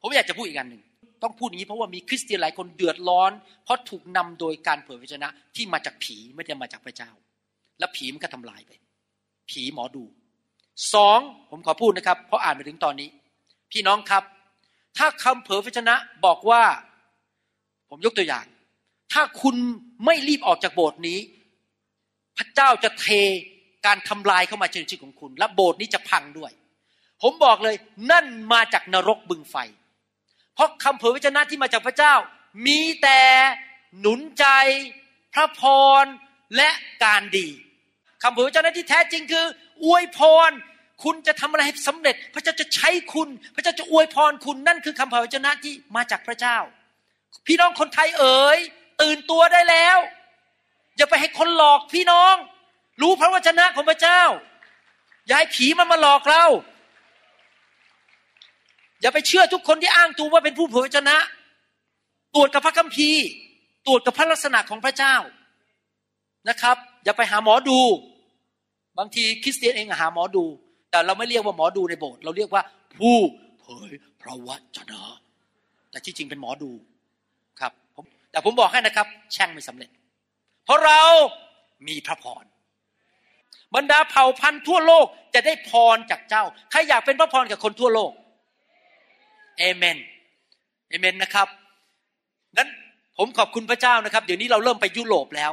[0.00, 0.82] ผมอยากจะพูดอีกอันหนึ่ง
[1.22, 3.32] ต้องพูดอย่างนี้เพราะว่ามีคริสเตียนหลายคนเดือดร้อน
[3.64, 7.10] เพราะถูกนำโดยการเผยพระชนะที่มาจากผีไม่ได้มาจากพระเจ้า
[7.78, 8.72] และผีมันก็ทำลายไป
[9.50, 10.04] ผีหมอดู
[10.94, 11.18] สอง
[11.50, 13.08] ผมขอพูดนะครับ เพราะอ่านมาถึงตอนนี้
[13.72, 14.22] พี่น้องครับ
[14.98, 15.94] ถ้าคำเผยพระชนะ
[16.24, 16.62] บอกว่า
[17.90, 18.46] ผมยกตัวอย่าง
[19.12, 19.56] ถ้าคุณ
[20.04, 21.18] ไม่รีบออกจากโบสถ์นี้
[22.36, 23.06] พระเจ้าจะเท
[23.86, 26.52] การทำลายเข้ามาในชีวิตของคุณ และโบสถ์นี้จะพังด้วย
[27.22, 27.76] ผมบอกเลย
[28.10, 29.56] นั่นมาจากนรกบึงไฟ
[30.54, 32.14] เพราะคำเผยพระชนะที่มาจากพระเจ้า
[32.66, 33.20] มีแต่
[34.00, 34.46] หนุนใจ
[35.34, 35.62] พระพ
[36.02, 36.04] ร
[36.56, 36.70] และ
[37.04, 37.48] การดี
[38.22, 39.46] คำเผยพระชนะที่แท้จริงคือ
[39.84, 40.50] อวยพร
[41.04, 46.56] คุณจะทำอะไรให้สำเร็จ พระเจ้าจะใช้คุณ พระเจ้าจะอวยพรคุณนั่นคือคำเผยพระชนะที่มาจากพระเจ้า
[47.46, 48.58] พี่น้องคนไทยเอ๋ย
[49.02, 49.98] ตื่นตัวได้แล้ว
[50.96, 52.34] อย่าไปให้คนหลอกพี่น้อง
[53.02, 54.22] รู้พระวจนะของพระเจ้า
[55.26, 56.44] อย่าให้ผีมันมาหลอกเรา
[59.02, 61.16] อย่าไปเชื่อทุกคนที่อ้างตัวว่าเป็นผู้เผยพระชนะ
[62.34, 63.24] ตรวจกับพระคัมภีร์
[63.86, 65.14] ตรวจกับพระลักษณะของพระเจ้า
[66.48, 67.80] นะครับ อย่าไปหาหมอดู
[68.98, 70.44] บางทีคริสเตียนเองหาหมอดู
[70.90, 72.62] แต่เราไม่เรียกว่าหมอดูในโบสถ์เราเรียกว่า
[72.98, 73.16] ผู้
[73.60, 73.92] เผย
[74.22, 75.02] พระวจนะ
[75.90, 76.70] แต่ที่จริงเป็นหมอดู
[77.60, 77.72] ครับ
[78.30, 79.90] แต่ผมบอกให้นะครับ แช่งไม่สำเร็จ
[80.64, 81.00] เพราะเรา
[81.88, 82.44] มีพระพร
[83.74, 88.12] บรรดาเผ่าพันธุ์ทั่วโลกจะได้พรจากเจ้า ใครอยากเป็นพระพรกับคนทั่วโลก
[89.58, 89.98] เอเมน
[90.88, 91.48] เอเมนนะครับ
[92.56, 92.68] นั้น
[93.18, 95.52] ผมขอบคุณพระเจ้านะครับ เดี๋ยวนี้เราเริ่มไปยุโรปแล้ว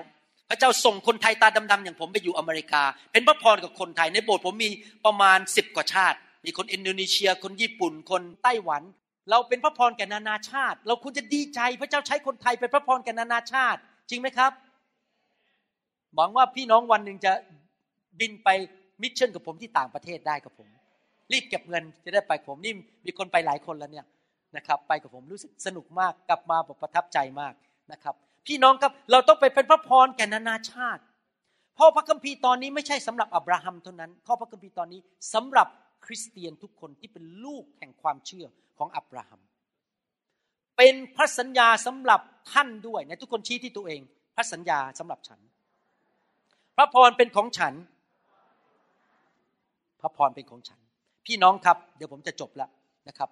[0.49, 4.69] พระเจ้าส่งคนไทยตาดำๆอย่างผมไปอยู่อเมริกา เป็นพระพรกับคนไทยในโบสถ์ผมมี
[5.05, 8.83] ประมาณสิบกว่าชาติ มีคนอินโดนีเซีย คนญี่ปุ่น คนไต้หวัน
[9.29, 13.79] เราเป็นพระพรแก่นานาชาติ เราควรจะดีใจพระเจ้าใช้คนไทยเป็นพระพรแก่นานาชาติ
[14.09, 14.51] จริงไหมครับ
[16.15, 17.31] หวังว่าพี่น้องวันหนึ่งจะ
[18.19, 18.49] บินไป
[19.01, 20.67] mission กับผมที่ต่างประเทศได้กับผม
[21.31, 22.73] รีบเก็บเงินจะได้ไปผมนี่
[23.05, 24.05] มีคนไปหลายคนแล้วเนี่ย
[24.57, 27.53] นะครับไปกับผมรู้สึกสนุกมากกลับมาแบบประทับใจมาก
[27.91, 28.15] นะครับ
[28.47, 31.01] พี่น้องครับเราต้องไปเป็นพระพรแก่นานาชาติ
[31.75, 34.99] เพราะพระคัมภีร์ตอนนี้ไม่ใช่สำหรับอับราฮัมเท่านั้นข้อพระคัมภีร์ตอนนี้
[35.33, 35.67] สำหรับ
[36.05, 39.39] คริสเตียนทุกคนที่เป็นลูกแห่งความเชื่อของอับราฮัม
[40.77, 42.21] เป็นพระสัญญาสำหรับ
[42.53, 44.01] ท่านด้วยในทุกคนชี้ที่ตัวเอง
[44.35, 45.39] พระสัญญาสำหรับฉัน
[46.75, 47.73] พระพรเป็นของฉัน
[50.01, 50.79] พระพรเป็นของฉัน
[51.29, 52.69] พี่น้องครับ เดี๋ยวผมจะจบแล้ว
[53.07, 53.29] นะครับ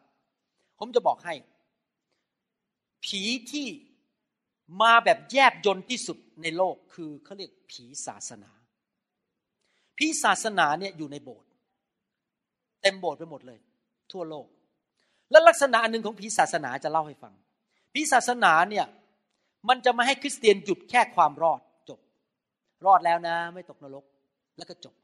[0.79, 1.33] ผมจะบอกให้
[3.05, 3.21] ผี
[3.51, 3.67] ที่
[4.81, 8.51] มาแบบแยบยนที่สุดในโลกคือเขาเรียกผีศาสนา
[9.97, 11.49] ผีศาสนาเนี่ยอยู่ในโบสถ์
[12.81, 13.59] เต็มโบสถ์ไปหมดเลย
[14.11, 14.47] ทั่วโลก
[15.31, 17.33] และลักษณะหนึ่งของผีศาสนาจะเล่าให้ฟัง
[17.93, 18.85] ผีศาสนาเนี่ย
[19.69, 21.99] มันจะมาให้คริสเตียนหยุดแค่ความรอดจบ
[22.85, 24.05] รอดแล้วนะ ไม่ตกนรก
[24.57, 24.95] แล้วก็จบ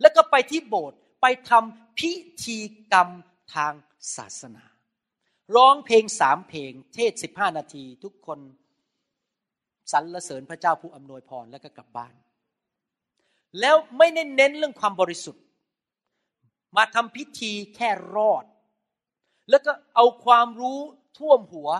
[0.00, 2.12] แล้วก็ไปที่โบสถ์ ไปทำพิ
[2.44, 2.58] ธี
[2.92, 3.08] กรรม
[3.54, 3.72] ทาง
[4.16, 4.64] ศาสนา
[5.56, 8.38] ร้องเพลงสามเพลง เทศสิบห้านาทีทุกคน
[9.92, 12.14] สรรเสริญพระเจ้าผู้อำนวยพรแล้วก็กลับบ้าน
[13.60, 15.44] แล้วไม่เน้นเน้นเรื่องความบริสุทธิ์
[16.76, 18.44] มาทำพิธีแค่รอด
[19.50, 20.78] แล้วก็เอาความรู้
[21.18, 21.70] ท่วมหัว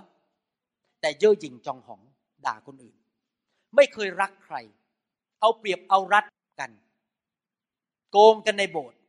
[1.00, 2.00] แต่เย่อหยิ่งจองหอง
[2.46, 2.96] ด่าคนอื่น
[3.76, 4.56] ไม่เคยรักใคร
[5.40, 6.24] เอาเปรียบเอารัด
[6.60, 6.70] กัน
[8.10, 8.99] โกงกันในโบสถ์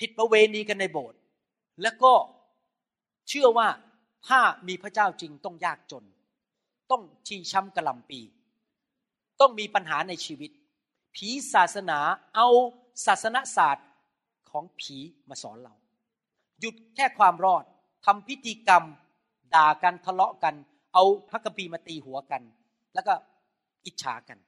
[0.04, 1.18] ิดประเวณีกันในโบสถ์
[1.82, 2.12] แล้วก็
[3.28, 3.68] เชื่อว่า
[4.28, 6.04] ถ้ามีพระเจ้าจริงต้องยากจน
[6.90, 8.20] ต้องชีช้ำกระลำปี
[9.40, 10.50] ต้องมีปัญหาในชีวิต
[11.14, 11.98] ผีศาสนา
[12.34, 12.48] เอา
[13.06, 13.88] ศาสนศาสตร์
[14.50, 14.96] ของผี
[15.28, 15.74] มาสอนเรา
[16.60, 17.64] หยุดแค่ความรอด
[18.06, 18.84] ทำพิธีกรรม
[19.54, 20.54] ด่ากันทะเลาะกัน
[20.94, 22.42] เอาพระคัมภีมาตีหัวกัน
[22.94, 23.14] แล้วก็
[23.86, 24.38] อิจฉากัน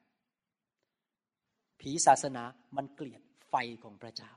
[1.81, 2.43] ผีศาสนา
[2.77, 4.33] มันเกลียดไฟของพระเจ้า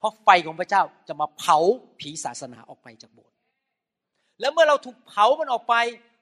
[0.00, 1.58] เพราะไฟของพระเจ้าจะมาเผา
[2.00, 3.36] ผีศาสนาออกไปจากโบสถ์
[4.40, 5.74] แล้วเมื่อเราถูกเผามันออกไป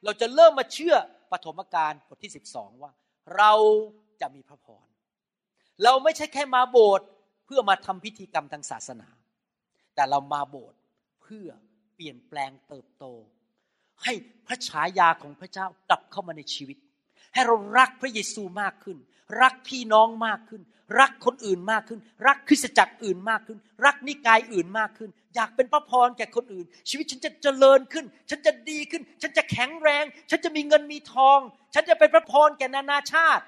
[0.05, 0.97] เราจะเริ่มมาเชื่อ
[1.33, 2.93] ปฐมกาลบทที่สิบสองว่า
[3.37, 3.53] เรา
[4.21, 4.87] จะมีพระพร
[5.85, 7.07] เราไม่ใช่แค่มาโบสถ์
[7.47, 9.09] เพื่อมาทำพิธีกรรมทางศาสนา
[9.95, 10.79] แต่เรามาโบสถ์
[11.23, 11.49] เพื่อ
[11.95, 13.05] เปลี่ยนแปลงเติบโต
[14.05, 14.13] ให้
[14.47, 16.79] พระฉายาของพระเจ้ากลับเข้ามาในชีวิต
[17.39, 18.97] ให้เรารักพระเยซูมากขึ้น
[19.43, 20.63] รักพี่น้องมากขึ้น
[21.01, 31.41] รักคนอื่นมากขึ้น รักคริสตจักรอื่นมากขึ้น รักนิกายอื่นมากขึ้น อยากเป็นพระพรแก่คนอื่น ชีวิตฉันจะเจริญขึ้น ฉันจะดีขึ้น ฉันจะแข็งแรง ฉันจะมีเงินมีทอง
[31.75, 33.45] ฉันจะเป็นพระพรแก่นานาชาติ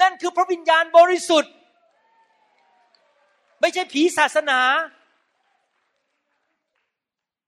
[0.00, 1.52] นั่นคือพระวิญญาณบริสุทธิ์
[3.60, 4.60] ไม่ใช่ผีศาสนา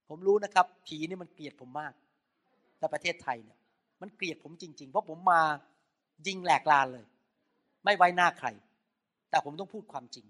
[0.09, 1.93] ผมรู้นะครับ ผีนี่มันเกลียดผมมาก
[2.81, 3.59] ในประเทศไทยเนี่ย
[4.03, 5.41] มันเกลียดผมจริง ๆ เพราะผมมา
[6.27, 7.05] ยิงแหลกลานเลย
[7.85, 8.49] ไม่ไว้หน้าใคร
[9.31, 10.27] แต่ผมต้องพูดความจริง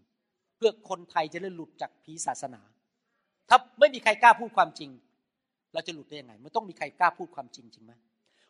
[0.56, 2.60] เพื่อคนไทยจะได้หลุดจากผีศาสนา
[3.48, 4.90] ถ้าไม่มีใครกล้าพูดความจริง
[5.72, 7.92] เราจะหลุดได้ยังไง มันต้องมีใครกล้าพูดความจริงจริงไหม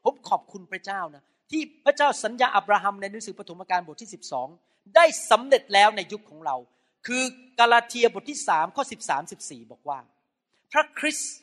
[0.05, 4.11] ผมขอบคุณพระเจ้านะที่พระเจ้าสัญญาอับราฮัมในหนังสือปฐมกาลบทที่
[4.53, 6.57] 12 ได้สำเร็จแล้วในยุคของเรา
[7.07, 7.23] คือ
[7.59, 9.99] กาลาเทียบทที่สามข้อสิบสามสิบสี่บอกว่า
[10.73, 11.35] พระคริสต์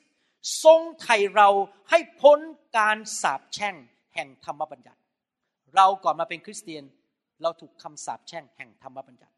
[0.63, 1.49] ทรงไถ่เรา
[1.89, 2.39] ให้พ้น
[2.77, 3.75] การสาปแช่ง
[4.13, 4.99] แห่งธรรมบัญญัติ
[5.75, 6.83] เราก่อนมาเป็นคริสเตียน
[7.41, 9.33] เราถูกคำสาปแช่งแห่งธรรมบัญญัติ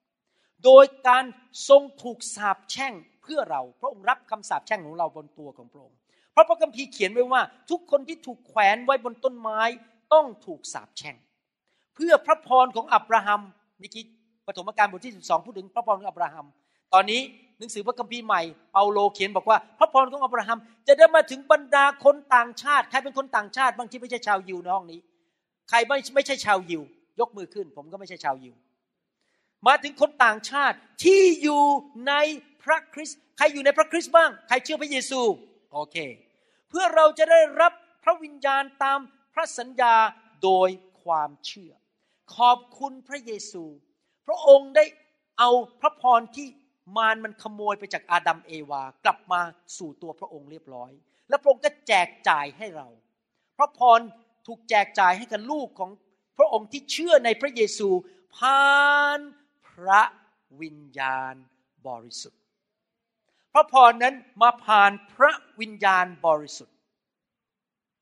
[0.63, 1.25] โดยการ
[1.69, 5.97] ทรงถูกสาปแช่งเพื่อเรา พระองค์รับคำสาปแช่งของเราบนตัวของพระองค์
[6.31, 9.61] เพราะพระคัมภีร์เขียนไว้ว่าทุกคนที่ถูกแขวนไว้บนต้นไม้
[10.13, 11.15] ต้องถูกสาปแช่ง
[11.95, 13.41] เพื่อพระพรของอับราฮัม
[13.81, 14.01] นี่คิ
[14.47, 16.45] ปฐมกาลบทที่ 12 พูดถึงพระพรของอับราฮัม
[16.93, 17.21] ตอนนี้
[17.61, 18.41] หนังสือพระคัมภีร์ใหม่
[18.73, 24.99] เปาโลเขียนบอกว่า พระพรของอับราฮัม จะได้มาถึงบรรดาคนต่างชาติ ใครเป็นคนต่างชาติบางที่ไม่ใช่ชาวยิวในห้องนี้
[25.69, 26.81] ใครไม่ไม่ใช่ชาวยิว
[27.19, 28.55] ยกมือขึ้น ผมก็ไม่ใช่ชาวยิว
[29.67, 31.63] มาถึงคนต่างชาติที่อยู่
[32.07, 32.13] ใน
[32.63, 35.21] พระคริสต์ใครอยู่ในพระคริสต์บ้าง ใครเชื่อพระเยซู
[35.73, 35.97] โอเค
[36.69, 38.99] เพื่อเราจะได้รับพระวิญญาณตาม
[39.33, 39.95] พระสัญญา
[40.43, 40.69] โดย
[41.03, 41.73] ความเชื่อ
[42.35, 43.63] ขอบคุณพระเยซู
[44.27, 44.85] พระองค์ได้
[45.39, 45.49] เอา
[45.81, 46.47] พระพรที่
[46.97, 49.41] มารมันขโมยไปจากอาดัมเอวา กลับมา
[49.77, 50.91] สู่ตัวพระองค์เรียบร้อย
[51.29, 52.87] แล้วพระองค์ก็แจกจ่ายให้เรา
[53.57, 53.99] พระพร
[54.47, 55.91] ถูกแจกจ่ายให้กับลูกของ
[56.37, 57.89] พระองค์ที่เชื่อในพระเยซู
[58.35, 58.69] ผ่า
[59.17, 59.19] น
[59.67, 60.01] พระ
[60.61, 61.35] วิญญาณ
[61.87, 62.41] บริสุทธิ์
[63.53, 66.75] พระพรนั้นมาผ่านพระวิญญาณบริสุทธิ์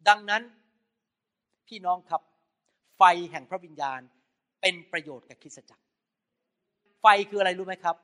[0.08, 0.44] ดังนั้น
[1.68, 2.22] พี่น้องครับ
[2.98, 4.00] ไฟแห่งพระวิญญาณ
[4.62, 5.84] เป็นประโยชน์กับคริสตจักร
[7.02, 7.96] ไฟคืออะไรรู้ไหมครับ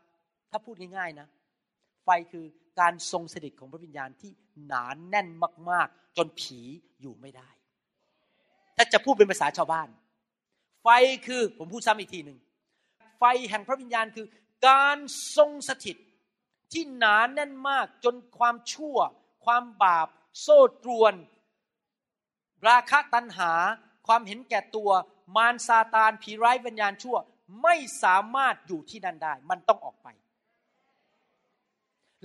[0.57, 1.27] ถ้าพูดง่ายๆนะ
[2.05, 2.45] ไฟคือ
[2.79, 4.31] การทรงสถิตของพระวิญญาณที่
[4.67, 5.27] หนานแน่น
[5.69, 6.59] มาก ๆ จนผี
[7.01, 7.49] อยู่ไม่ได้
[8.77, 9.87] ถ้าจะพูดเป็นภาษาชาวบ้าน
[10.83, 10.87] ไฟ
[11.27, 12.39] คือผมพูดซ้ำอีกทีหนึ่ง
[13.19, 14.27] ไฟแห่งพระวิญญาณคือ
[14.67, 14.97] การ
[15.37, 15.97] ทรงสถิต
[16.73, 18.97] ที่หนานแน่นมากจนความชั่ว
[19.45, 20.07] ความบาป
[20.41, 21.13] โซ่ตรวน
[22.67, 23.51] ราคะตัณหา
[24.07, 24.89] ความเห็นแก่ตัว
[25.35, 27.17] มารซาตานผีร้ายวิญญาณชั่ว
[27.63, 30.09] ไม่สามารถอยู่ที่นั่นได้ มันต้องออกไป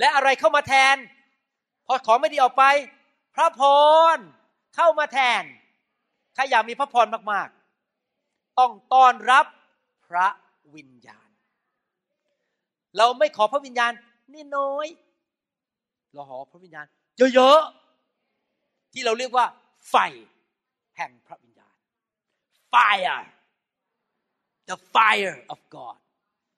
[0.00, 0.96] และอะไรเข้ามาแทน
[1.86, 2.64] พอของไม่ดีออกไป
[3.34, 3.62] พระพ
[4.16, 4.18] ร
[4.76, 5.42] เข้ามาแทน
[6.34, 9.46] ใครอยากมีพระพรมากๆ ต้องต้อนรับ
[10.06, 10.26] พระ
[10.74, 11.28] วิญญาณ
[12.96, 13.92] เราไม่ขอพระวิญญาณ
[14.32, 14.86] นี่น้อย
[16.12, 16.86] เราขอพระวิญญาณ
[17.34, 19.46] เยอะๆ ที่เราเรียกว่า
[19.90, 19.96] ไฟ
[20.96, 21.74] แห่งพระวิญญาณ
[22.72, 23.22] fire
[24.68, 25.98] the fire of God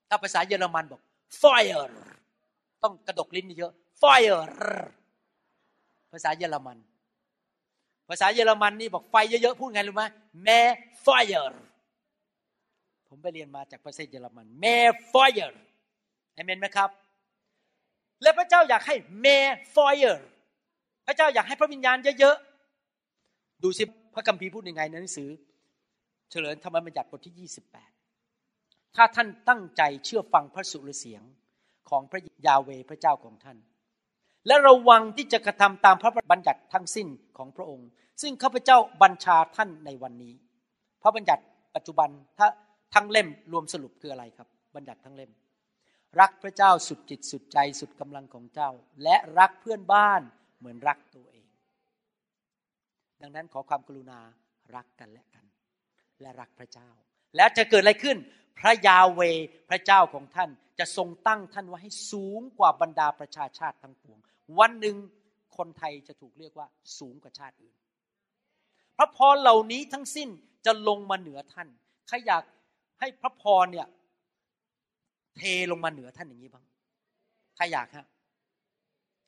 [0.09, 1.01] ถ้าภาษาเยอรมันบอก
[1.43, 1.93] fire
[2.83, 3.73] ต้องกระดกลิ้นเยอะ
[4.03, 4.43] fire
[6.13, 6.79] ภาษาเยอรมัน
[8.09, 10.05] ภาษาเยอรมันนี่บอกไฟเยอะๆพูดไงรู้ไหม
[10.45, 10.61] แม่
[11.05, 11.55] fire
[13.09, 14.77] ผมไปเรียนมาจากประเทศเยอรมันแม่
[15.13, 15.55] fire
[16.35, 16.91] เอเมนไหมครับ
[18.23, 19.39] และพระเจ้าอยากให้แม่
[19.75, 20.19] fire
[21.07, 25.29] พระเจ้าอยากให้พระวิญญาณเยอะๆดูสิพระคัมภีร์พูดยังไงในหนังสือ
[26.31, 27.51] เฉลิมธรรมบัญญัติบทที่
[28.19, 31.23] 28 ถ้าท่านตั้งใจเชื่อฟังพระสุรเสียง
[31.93, 33.59] ของพระยาเวพระเจ้าของท่าน
[34.47, 37.89] และระวังที่จะกระทำตามพระบัญญัติทั้งสิ้นของพระองค์
[38.23, 40.35] ซึ่งข้าพเจ้าบัญชาท่านในวันนี้
[41.03, 42.49] พระบัญญัติปัจจุบันถ้า
[42.95, 45.31] ทั้งเล่มรวมสรุปคืออะไรครับ บัญญัติทั้งเล่ม
[46.21, 48.71] รักพระเจ้าสุดจิตสุดใจสุดกำลังของเจ้า
[49.03, 50.21] และรักเพื่อนบ้าน
[50.59, 51.49] เหมือนรักตัวเอง
[53.23, 54.21] ดังนั้นขอความกรุณา
[54.77, 55.45] รักกันและกัน
[56.21, 56.91] และรักพระเจ้า
[57.37, 58.17] แล้วจะเกิดอะไรขึ้น
[58.59, 59.21] พระยาเว
[59.69, 64.19] พระเจ้าของท่านจะทรงตั้งท่านไว้ให้สูงกว่าบรรดาประชาชาติทั้งปวง
[64.59, 64.97] วันหนึ่ง
[65.57, 66.67] คนไทยจะถูกเรียกว่า
[66.99, 67.75] สูงกว่าชาติอื่น
[68.97, 70.29] พระพรเหล่านี้ทั้งสิ้น
[70.67, 71.69] จะลงมาเหนือท่าน
[72.09, 72.43] ใครอยาก
[73.01, 73.89] ให้พระพรเนี่ย
[75.37, 76.65] เทลงมาเหนือท่านอย่างนี้บ้าง
[77.57, 78.07] ใครอยากฮะ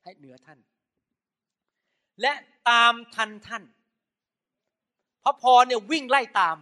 [0.03, 0.59] ให้เหนือท่าน
[2.21, 2.33] และ
[2.71, 3.65] ตามทันท่าน
[5.25, 6.57] พระพรเนี่ยวิ่งไล่ตาม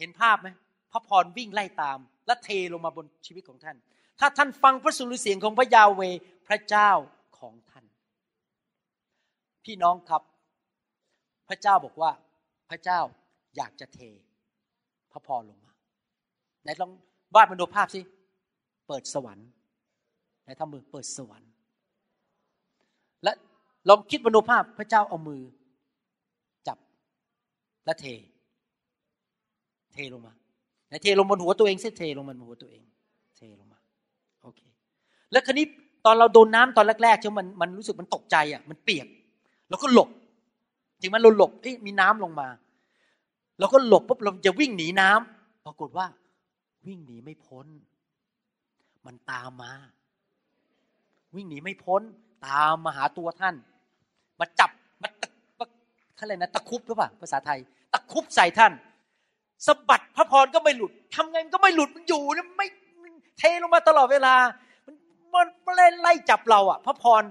[0.00, 0.48] เห็นภาพไหม
[0.92, 3.76] พระพรวิ่งไล่ตาม และเทลงมาบนชีวิตของท่าน
[4.20, 6.02] ถ้าท่านฟังพระสุรเสียงของพระยาเว
[6.48, 6.90] พระเจ้า
[7.38, 7.84] ของท่าน
[9.64, 10.22] พี่น้องครับ
[11.48, 12.10] พระเจ้าบอกว่า
[12.70, 13.00] พระเจ้า
[13.56, 14.00] อยากจะเท
[15.12, 15.72] พระพรลงมา
[16.62, 16.90] ไหนลอง
[17.34, 18.00] วาดมโนภาพสิ
[18.86, 19.48] เปิดสวรรค์
[20.42, 21.50] ไหนทำมือเปิดสวรรค์
[23.24, 23.32] และ
[23.88, 25.42] ลองคิดมโนภาพพระเจ้าเอามือ
[26.66, 26.78] จับ
[27.84, 28.06] และเท
[29.94, 30.34] เทลงมา
[31.02, 32.82] เทลงบนหัวตัวเองเส้เทลงบนหัวตัวเอง
[33.36, 33.78] เทลงมา
[34.42, 34.60] โอเค
[35.32, 35.66] แล้วคันนี้
[36.04, 39.06] ตอนเราโดนน้ำตอนแรกๆเช่มันมันรู้สึกมันตกใจอะมันเปียก
[39.68, 40.08] เราก็หลบ
[41.00, 42.48] จริงไหมเราหลบเอ้มีน้ำลงมา
[43.58, 46.06] เราก็หลบปุ๊บเราจะวิ่งหนีน้ำปรากฏว่า
[46.86, 47.66] วิ่งหนีไม่พ้น
[49.06, 49.72] มันตามมา
[51.34, 52.02] วิ่งหนีไม่พ้น
[52.46, 53.54] ตามมาหาตัวท่าน
[54.40, 54.70] มาจับ
[55.02, 55.66] มาตะ
[56.18, 57.58] อะไรนะตะคุบหรือเปล่าภาษาไทย
[57.92, 58.72] ตะคุบใส่ท่าน
[59.66, 62.68] สะบัดพระพรก็ไม่หลุดทำไงมันก็ไม่หลุดมันอยู่เนี่ยไม่
[63.38, 64.34] เทลงมาตลอดเวลา
[65.34, 67.22] มันมันเล่นไล่จับเราอะ พระพร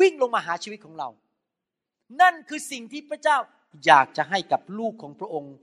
[0.00, 1.08] วิ่งลงมาหาชีวิตของเรา
[2.20, 3.36] นั่นคือสิ่งที่พระเจ้า
[3.86, 5.54] อยากจะให้กับลูกของพระองค์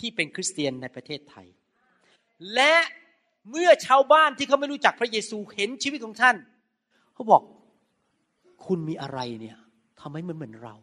[0.00, 1.46] ที่เป็นคริสเตียนในประเทศไทย
[2.54, 2.74] และ
[3.50, 6.36] เมื่อชาวบ้านที่เขาไม่รู้จักพระเยซูเห็นชีวิตของท่าน
[7.14, 7.42] เขาบอก
[8.66, 9.58] คุณมีอะไรเนี่ย
[10.00, 10.74] ทำให้มันเหมือนเรา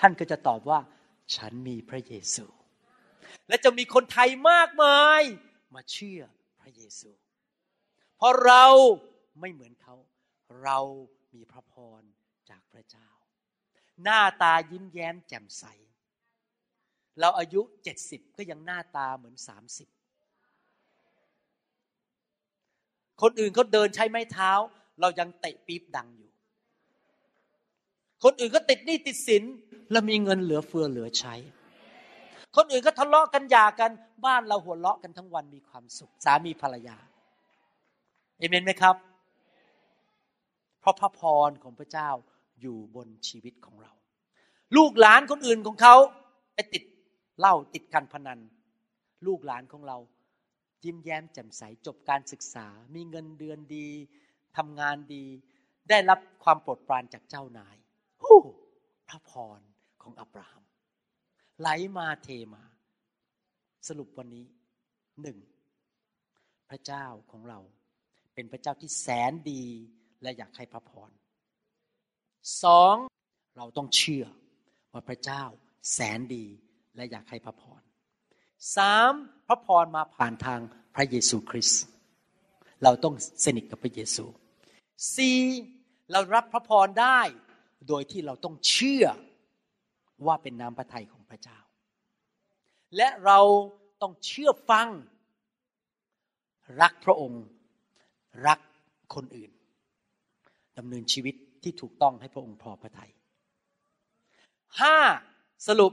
[0.00, 0.78] ท่านก็จะตอบว่า
[1.36, 2.44] ฉันมีพระเยซู
[3.48, 5.22] และจะมีคนไทยมากมาย
[5.74, 6.22] มาเชื่อ
[6.60, 7.10] พระเยซู
[8.16, 8.66] เพราะเรา
[9.40, 9.94] ไม่เหมือนเขา
[10.62, 10.78] เรา
[11.34, 12.02] มีพระพร
[12.50, 13.08] จากพระเจ้า
[14.02, 15.64] หน้าตายิ้มแย้มแจ่มใส
[17.20, 19.88] เราอายุเจ็ดสิบก็ยังหน้าตาเหมือนสามสิบ
[23.22, 24.52] คนอื่นเขาเดินใช้ไม้เท้า
[25.00, 26.30] เรายังเตะปี๊บดังอยู่
[28.22, 29.42] คนอื่นก็ติดหนี้ติดสิน
[29.92, 31.34] เรามีเงินเหลือเฟือเหลือใช้
[32.56, 33.90] คนอื่นก็ทะเลาะกันหย่ากัน
[34.24, 36.96] บ้านเราหัวเราะกันทั้งวันมีความสุข สามีภรรยา
[38.38, 38.96] เอเมนไหมครับ
[40.80, 42.10] เพราะพระพรของพระเจ้า
[42.60, 43.92] อยู่บนชีวิตของเรา
[44.76, 45.94] ลูกหลานคนอื่นของเขา
[46.54, 46.84] ไปติด
[47.38, 48.40] เล่าติดการพนัน
[49.26, 49.98] ลูกหลานของเรา
[50.84, 53.88] ยิ้มแย้มแจ่มใสจบการศึกษา มีเงินเดือนดี
[54.56, 55.24] ทำงานดี
[55.88, 57.76] ได้รับความโปรดปรานจากเจ้านาย
[59.08, 59.60] พระพร
[60.02, 60.62] ของอับราฮัม
[61.60, 62.62] ไหลมาเทมา
[63.88, 64.46] สรุปวันนี้
[65.22, 65.38] หนึ่ง
[66.70, 67.60] พระเจ้าของเรา
[68.34, 69.64] เป็นพระเจ้าที่แสนดี
[70.22, 71.10] และอยากให้พระพร
[72.62, 72.96] สอง
[73.56, 74.24] เราต้องเชื่อ
[74.92, 75.42] ว่าพระเจ้า
[75.92, 76.44] แสนดี
[76.96, 77.82] และอยากให้พระพร
[78.76, 79.12] สาม
[79.46, 80.60] พระพรมาผ่านทาง
[80.94, 81.82] พระเยซูคริสต์
[82.82, 84.24] เราต้องสนิทกับพระเยซู
[85.16, 85.38] สี่
[86.12, 87.20] เรารับพระพรได้
[87.88, 89.06] โดยที่เราต้องเชื่อ
[90.26, 91.58] ว่าเป็นน้ำพระทัยของพระเจ้า
[92.96, 93.40] และเรา
[94.02, 94.88] ต้องเชื่อฟัง
[96.80, 97.42] รักพระองค์
[98.46, 98.60] รัก
[99.14, 99.50] คนอื่น
[100.78, 103.12] ดำเนินชีวิตที่ถูกต้องให้พระองค์พอพระทยัย
[104.80, 104.96] ห้า
[105.66, 105.92] สรุป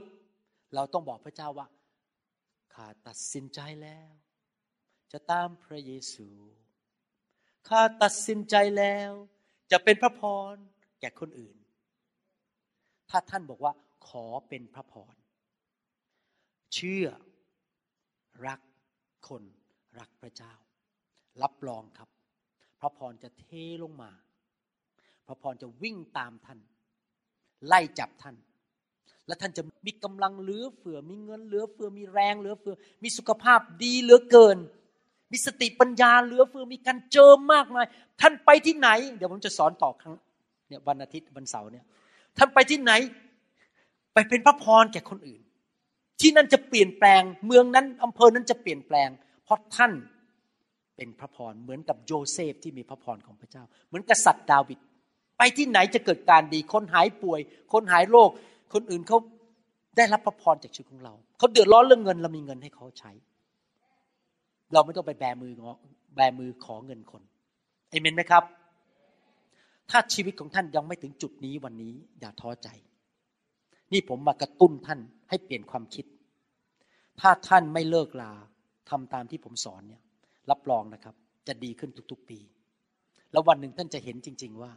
[0.74, 1.66] เราต้องบอกพระเจ้าว่า
[2.74, 4.10] ข้าตัดสินใจแล้ว
[5.12, 6.28] จะตามพระเยซู
[7.68, 9.10] ข้าตัดสินใจแล้ว
[9.72, 10.22] จะเป็นพระพ
[10.52, 10.54] ร
[11.00, 11.56] แก่คนอื่น
[13.10, 13.72] ถ้าท่านบอกว่า
[14.08, 15.14] ขอเป็นพระพร
[16.74, 17.06] เชื่อ
[18.46, 18.60] รัก
[19.28, 19.42] คน
[19.98, 20.54] รักพระเจ้า
[21.42, 22.08] รับรองครับ
[22.80, 23.46] พระพรจะเท
[23.82, 24.10] ลงมา
[25.26, 26.58] พระพรจะวิ่งตามท่าน
[27.66, 28.36] ไล่จับท่าน
[29.26, 34.58] และท่านจะมีกำลังเหลือเฟือ มีเงินเหลือเฟือ มีแรงเหลือเฟือ มีสุขภาพดีเหลือเกิน
[35.32, 37.86] มีสติปัญญาเหลือเฟือ มีการเจิมมากมาย
[38.20, 40.14] ท่านไปที่ไหน เดี๋ยวผมจะสอนต่อครั้ง
[40.68, 41.84] เนี่ยวันอาทิตย์วันเสาร์เนี่ย
[42.38, 42.92] ท่านไปที่ไหน
[44.14, 45.40] ไปเป็นพระพรแก่คนอื่น
[46.20, 49.08] ที่นั่นจะเปลี่ยนแปลง เมืองนั้นอำเภอนั้นจะเปลี่ยนแปลง
[49.44, 49.92] เพราะท่าน
[50.96, 54.78] เป็นพระพรเหมือนกับโยเซฟที่มีพระพรของพระเจ้า เหมือนกษัตริย์ดาวิด
[55.38, 57.40] ไปที่ไหนจะเกิดการดี คนหายป่วย
[57.72, 58.30] คนหายโรค
[58.74, 59.18] คนอื่นเขา
[59.96, 63.12] ได้รับพระพรจากชีวิตของเราเขาเดือดร้อนเรื่องเงินเรามีเงินให้เขาใช้
[64.72, 65.72] เราไม่ต้องไปแบมืองอ
[66.14, 67.22] แบมือขอเงินคน
[67.90, 68.44] เอเมนไหมครับ
[69.90, 72.68] ถ้าชีวิตของท่านยังไม่ถึงจุดนี้วันนี้อย่าท้อใจ
[73.92, 76.04] นี่ผมมากระตุ้นท่านให้เปลี่ยนความคิด
[77.20, 78.32] ถ้าท่านไม่เลิกลา
[78.90, 80.02] ทำตามที่ผมสอนเนี่ย
[80.50, 81.14] รับรองนะครับ
[81.48, 82.38] จะดีขึ้นทุกๆปี
[83.32, 84.72] แล้ววันหนึ่งท่านจะเห็นจริง ๆ ว่า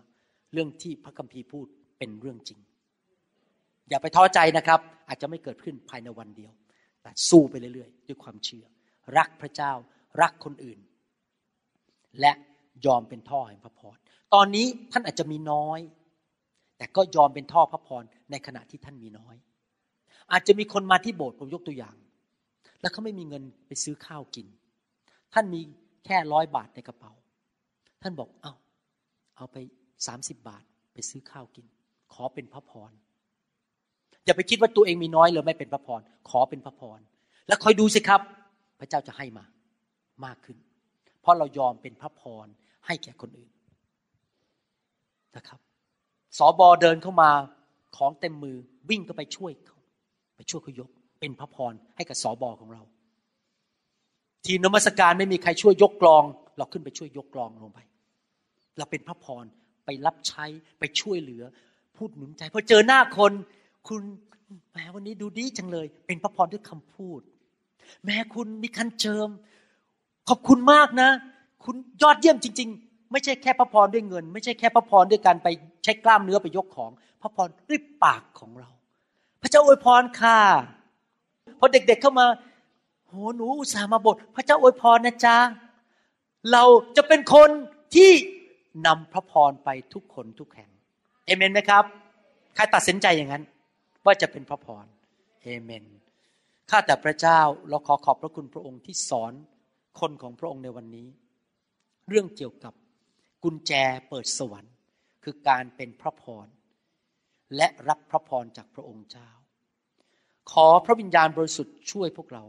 [0.54, 2.60] เรื่องที่พระคัมภีร์พูดเป็นเรื่องจริง
[3.90, 6.52] อย่าไปท้อใจนะครับ อาจจะไม่เกิดขึ้นภายในวันเดียว
[7.02, 8.66] แต่สู้ไปเรื่อยๆ ด้วยความเชื่อ
[9.18, 9.72] รักพระเจ้า
[10.22, 10.80] รักคนอื่น
[12.20, 12.32] และ
[12.86, 13.98] ยอมเป็นท่อแห่งพระพร
[14.34, 15.80] ตอนนี้ท่านอาจจะมีน้อย
[16.78, 18.04] แต่ก็ยอมเป็นท่อพระพร
[18.34, 19.36] ในขณะที่ท่านมีน้อย
[20.32, 21.96] อาจจะมีคนมาที่โบสถ์ผมยกตัวอย่าง
[22.82, 24.48] แล้วเขาไม่มีเงินไปซื้อข้าวกิน
[25.34, 25.62] ท่านมี
[26.06, 27.12] แค่ร้อยบาทในกระเป๋า
[28.02, 28.54] ท่านบอกเอา้า
[29.38, 29.58] เอาไป
[30.08, 30.64] สามสิบบาท
[30.94, 31.66] ไปซื้อข้าวกิน
[32.14, 32.92] ขอเป็นพระพร
[34.26, 37.00] อย่าไปคิดว่าตัวเองมีน้อยเลยไม่เป็นพระพรขอเป็นพระพร
[37.48, 38.22] แล้วคอยดูสิครับ
[38.80, 39.46] พระเจ้าจะให้มา
[40.26, 40.58] มากขึ้น
[41.22, 42.48] เพราะเรายอมเป็นพระพร
[42.86, 43.52] ให้แก่คนอื่น
[45.36, 45.60] นะครับ
[46.38, 47.32] สอบอเดินเข้ามา
[47.98, 48.58] ของเต็มมือ
[48.90, 49.80] วิ่งก็ไปช่วยเขา
[50.36, 50.90] ไปช่วยเขายก
[51.20, 52.84] เป็นพระพรให้กับสอบอของเรา
[54.46, 56.24] ทีนมัสการไม่มีใครช่วยยกกลอง
[56.58, 57.80] เราขึ้นไปช่วยยกกลองลงไป
[58.78, 59.46] เราเป็นพระพร
[59.86, 60.46] ไปรับใช้
[60.80, 61.44] ไปช่วยเหลือ
[61.98, 63.32] พูดหนุนใจพอเจอหน้าคน
[63.88, 64.02] คุณ
[64.74, 67.22] แม้วันนี้ดูดีจังเลย เป็นพระพรด้วยคำพูด
[68.06, 69.30] แม้คุณมีคันเจิม
[70.30, 71.10] ขอบคุณมากนะ
[71.64, 75.48] คุณยอดเยี่ยมจริง ๆ ไม่ใช่แค่พระพรด้วยเงิน ไม่ใช่แค่พระพรด้วยการไป
[75.84, 76.92] ใช้กล้ามเนื้อไปยกของ
[77.22, 78.70] พระพรด้วยปากของเรา
[79.42, 80.40] พระเจ้าอวยพรค่ะ
[81.60, 82.26] พอเด็กๆเข้ามา
[83.08, 85.38] โหหนูอุตส่าห์มาบทพระเจ้าอวยพรนะจ๊ะ
[86.52, 86.64] เรา
[86.98, 87.50] จะเป็นคน
[87.96, 88.12] ที่
[88.88, 90.70] นำพระพรไปทุกคนทุกแห่ง
[91.26, 91.84] เอเมนไหมครับ
[92.56, 93.44] ใครตัดสินใจอย่างนั้น
[94.06, 94.86] ว่าจะเป็นพระพร
[95.44, 95.84] เอเมน
[96.70, 97.40] ข้าแต่พระเจ้า
[97.70, 99.34] เราขอขอบพระคุณพระองค์ที่สอน
[100.00, 101.08] คนของพระองค์ในวันนี้
[102.10, 102.74] เรื่องเกี่ยวกับ
[103.44, 103.72] กุญแจ
[104.10, 104.74] เปิดสวรรค์
[105.24, 106.48] คือการเป็นพระพร
[107.56, 109.30] และรับพระพรจากพระองค์เจ้า
[110.52, 112.44] ขอพระวิญญาณบริสุทธิ์ช่วยพวกเรา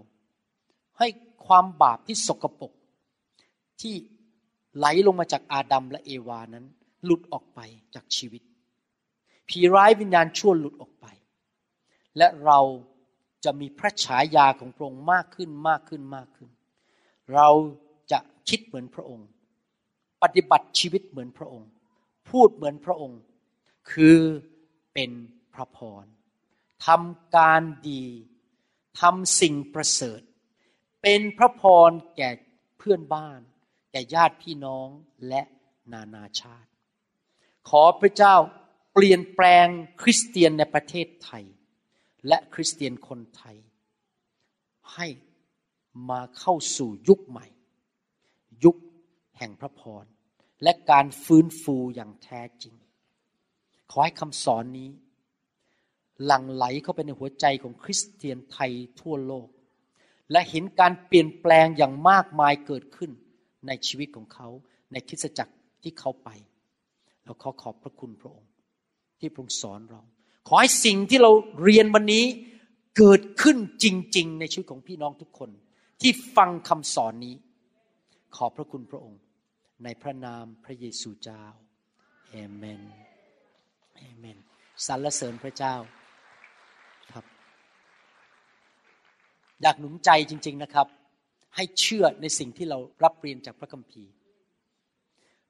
[0.98, 1.08] ให้
[1.46, 2.72] ความบาปที่สกปรก
[3.80, 3.94] ที่
[4.76, 6.66] ไหลลงมาจากอาดัมและเอวานั้น
[7.04, 7.60] หลุดออกไป
[7.94, 8.42] จากชีวิต
[9.48, 11.06] ผีร้ายวิญญาณชั่วหลุดออกไป
[12.18, 12.60] และเรา
[13.44, 16.50] จะมีพระฉายาของพระองค์มากขึ้นมากขึ้นมากขึ้น
[17.34, 17.48] เรา
[18.12, 18.18] จะ
[18.48, 19.28] คิดเหมือนพระองค์
[20.24, 21.70] ปฏิบัติชีวิตเหมือนพระองค์
[22.30, 23.20] พูดเหมือนพระองค์
[23.92, 24.18] คือ
[24.94, 25.10] เป็น
[25.54, 26.04] พระพร
[26.86, 28.04] ทำการดี
[29.00, 30.20] ทำสิ่งประเสริฐ
[31.02, 32.30] เป็นพระพรแก่
[32.78, 33.40] เพื่อนบ้าน
[33.92, 34.88] แก่ญาติพี่น้อง
[35.28, 35.42] และ
[35.92, 36.70] นานาชาติ
[37.68, 38.34] ขอพระเจ้า
[38.92, 39.66] เปลี่ยนแปลง
[40.02, 41.44] คริสเตียนในประเทศไทย
[42.28, 43.56] และคริสเตียนคนไทย
[44.94, 45.06] ให้
[46.10, 47.46] มาเข้าสู่ยุคใหม่
[48.64, 48.76] ยุค
[49.38, 50.04] แห่งพระพร
[50.64, 52.74] และการฟื้นฟูอย่างแท้จริง
[53.90, 54.90] ขอให้คำสอนนี้
[56.24, 59.48] หลั่งไหลเข้าไปในหัวใจของคริสเตียนไทยทั่วโลก
[60.30, 63.10] และเห็นการเปลี่ยนแปลงอย่างมากมายเกิดขึ้น
[63.66, 64.48] ในชีวิตของเขา
[64.92, 66.28] ในคิสจักรที่เขาไป
[67.24, 68.50] เราขอขอบพระคุณพระองค์
[69.18, 70.02] ที่พระองค์สอนเรา
[70.48, 71.30] ขอให้สิ่งที่เรา
[71.62, 72.24] เรียนวันนี้
[72.98, 73.86] เกิดขึ้นจ
[74.16, 75.50] ริง ๆ ในชีวิตของพี่น้องทุกคน
[76.00, 77.34] ที่ฟังคำสอนนี้
[78.36, 79.20] ขอบพระคุณพระองค์
[79.82, 81.44] ในพระนามพระเยซูเจ้า
[82.30, 82.82] เอเมน
[83.96, 84.38] เอเมน
[84.86, 85.74] สรรเสริญพระเจ้า
[87.12, 87.24] ครับ
[89.62, 90.86] อยากหนุนใจจริง ๆนะครับ
[91.56, 94.12] ให้เชื่อในสิ่งที่เรารับเรียนจากพระคัมภีร์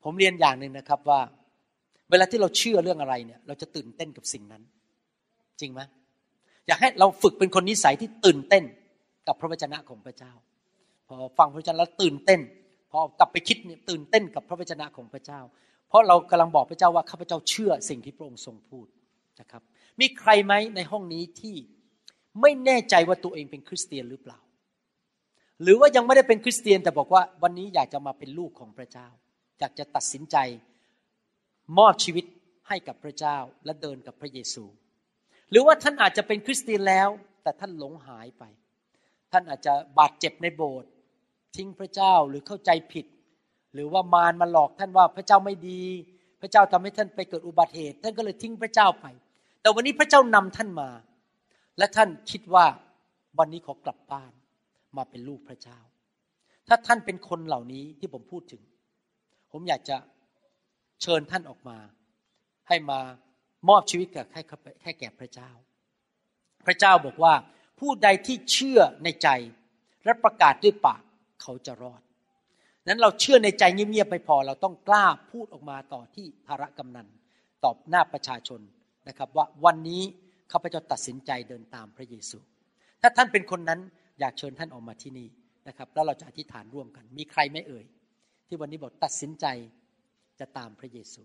[0.02, 1.20] ผมเรียนอย่างหนึ่งนะครับว่า
[2.10, 4.62] เวลาที่เราเชื่อเรื่องอะไรเนี่ย เราจะตื่นเต้นกับสิ่งนั้น
[5.60, 5.80] จริงไหม
[6.66, 8.64] อยากให้เราฝึกเป็นคนนิสัยที่ตื่นเต้น
[9.26, 10.32] กับพระวจนะของพระเจ้า
[11.06, 12.40] พอฟังพระวจนะแล้วตื่นเต้น
[12.94, 15.40] พอกลับไปคิดเนี่ยตื่นเต้นกับพระวจนะของพระเจ้า
[15.88, 18.86] เพราะเรากำลังบอกพระเจ้าว่าข้าพเจ้าเชื่อสิ่งที่พระองค์ทรงพูด
[19.40, 19.62] นะครับ
[20.00, 21.56] มีใครไหมในห้องนี้ที่
[22.40, 24.38] ไม่แน่ใจว่าตัวเองเป็นคริสเตียนหรือเปล่า
[25.62, 29.08] หรือว่ายังไม่ได้เป็นคริสเตียนแต่บอกว่าวันนี้อยากจะมาเป็นลูกของพระเจ้า
[29.60, 30.36] อยากจะตัดสินใจ
[31.78, 32.24] มอบชีวิต
[32.68, 34.64] ให้กับพระเจ้าและเดินกับพระเยซู
[35.50, 37.08] หรือว่าท่านอาจจะเป็นคริสเตียนแล้ว
[37.42, 38.44] แต่ท่านหลงหายไป
[39.32, 40.90] ท่านอาจจะบาดเจ็บในโบสถ์
[41.56, 43.06] ทิ้งพระเจ้าหรือเข้าใจผิด
[43.74, 45.82] หรือว่ามารมาหลอกท่านว่าพระเจ้าไม่ดี
[46.40, 49.06] พระเจ้าทำให้ท่านไปเกิดอุบัติเหตุ ท่านก็เลยทิ้งพระเจ้าไป
[49.60, 50.90] แต่วันนี้พระเจ้านำท่านมา
[51.78, 52.66] และท่านคิดว่า
[53.38, 54.32] วันนี้ขอกลับบ้าน
[54.96, 55.78] มาเป็นลูกพระเจ้า
[56.68, 58.62] ถ้าท่านเป็นคนเหล่านี้ที่ผมพูดถึง
[59.52, 59.96] ผมอยากจะ
[61.02, 61.76] เชิญท่านออกมา
[62.68, 63.00] ให้มา
[63.68, 64.42] มอบชีวิตกับให้
[64.80, 65.50] แค่แก่พระเจ้า
[66.66, 67.34] พระเจ้าบอกว่า
[67.80, 69.28] ผู้ใดที่เชื่อในใจ
[70.04, 71.02] และประกาศด้วยปาก
[71.42, 72.02] เขาจะรอด
[72.86, 77.06] นั้นเราเชื่อในใจเงียบๆไม่พอ เราต้องกล้าพูดออกมาต่อที่ภาระกำนัน
[77.64, 78.60] ตอบหน้าประชาชน
[79.08, 80.02] นะครับ ว่าวันนี้
[80.52, 82.38] ข้าพเจ้าตัดสินใจเดินตามพระเยซู
[83.02, 83.80] ถ้าท่านเป็นคนนั้น
[84.20, 85.28] อยากเชิญท่านออกมาที่นี่
[85.68, 87.84] นะครับ แล้วเราจะอธิษฐานร่วมกัน มีใครไม่เอ่ย
[88.46, 89.46] ที่วันนี้บอกตัดสินใจ
[90.40, 91.22] จะตามพระเยซู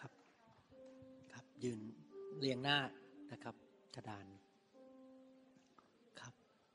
[0.00, 0.12] ครับ
[1.34, 1.80] ครับ ยืน
[2.40, 2.78] เรียงหน้า
[3.32, 3.54] นะครับ
[3.94, 4.24] กระดาน
[6.20, 6.32] ครับ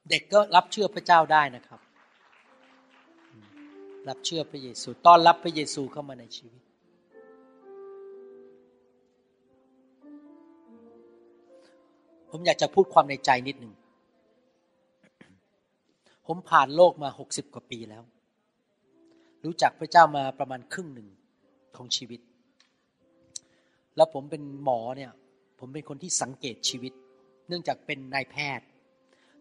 [0.09, 1.79] เด็กก็รับเชื่อพระเจ้าได้นะครับ
[4.09, 6.61] รับเชื่อพระเยซูต้อนรับพระเยซูเข้ามาในชีวิต
[12.29, 13.73] ผมอยากจะพูดความในใจนิดหนึ่ง
[16.25, 18.03] ผมผ่านโลกมาหกสิบกว่าปีแล้ว
[19.45, 21.07] รู้จักพระเจ้ามาประมาณครึ่งหนึ่ง
[21.77, 22.19] ของชีวิต
[23.95, 25.11] แล้วผมเป็นหมอเนี่ย
[25.59, 26.93] ผมเป็นคนที่สังเกตชีวิต
[27.47, 28.65] เนื่องจากเป็นนายแพทย์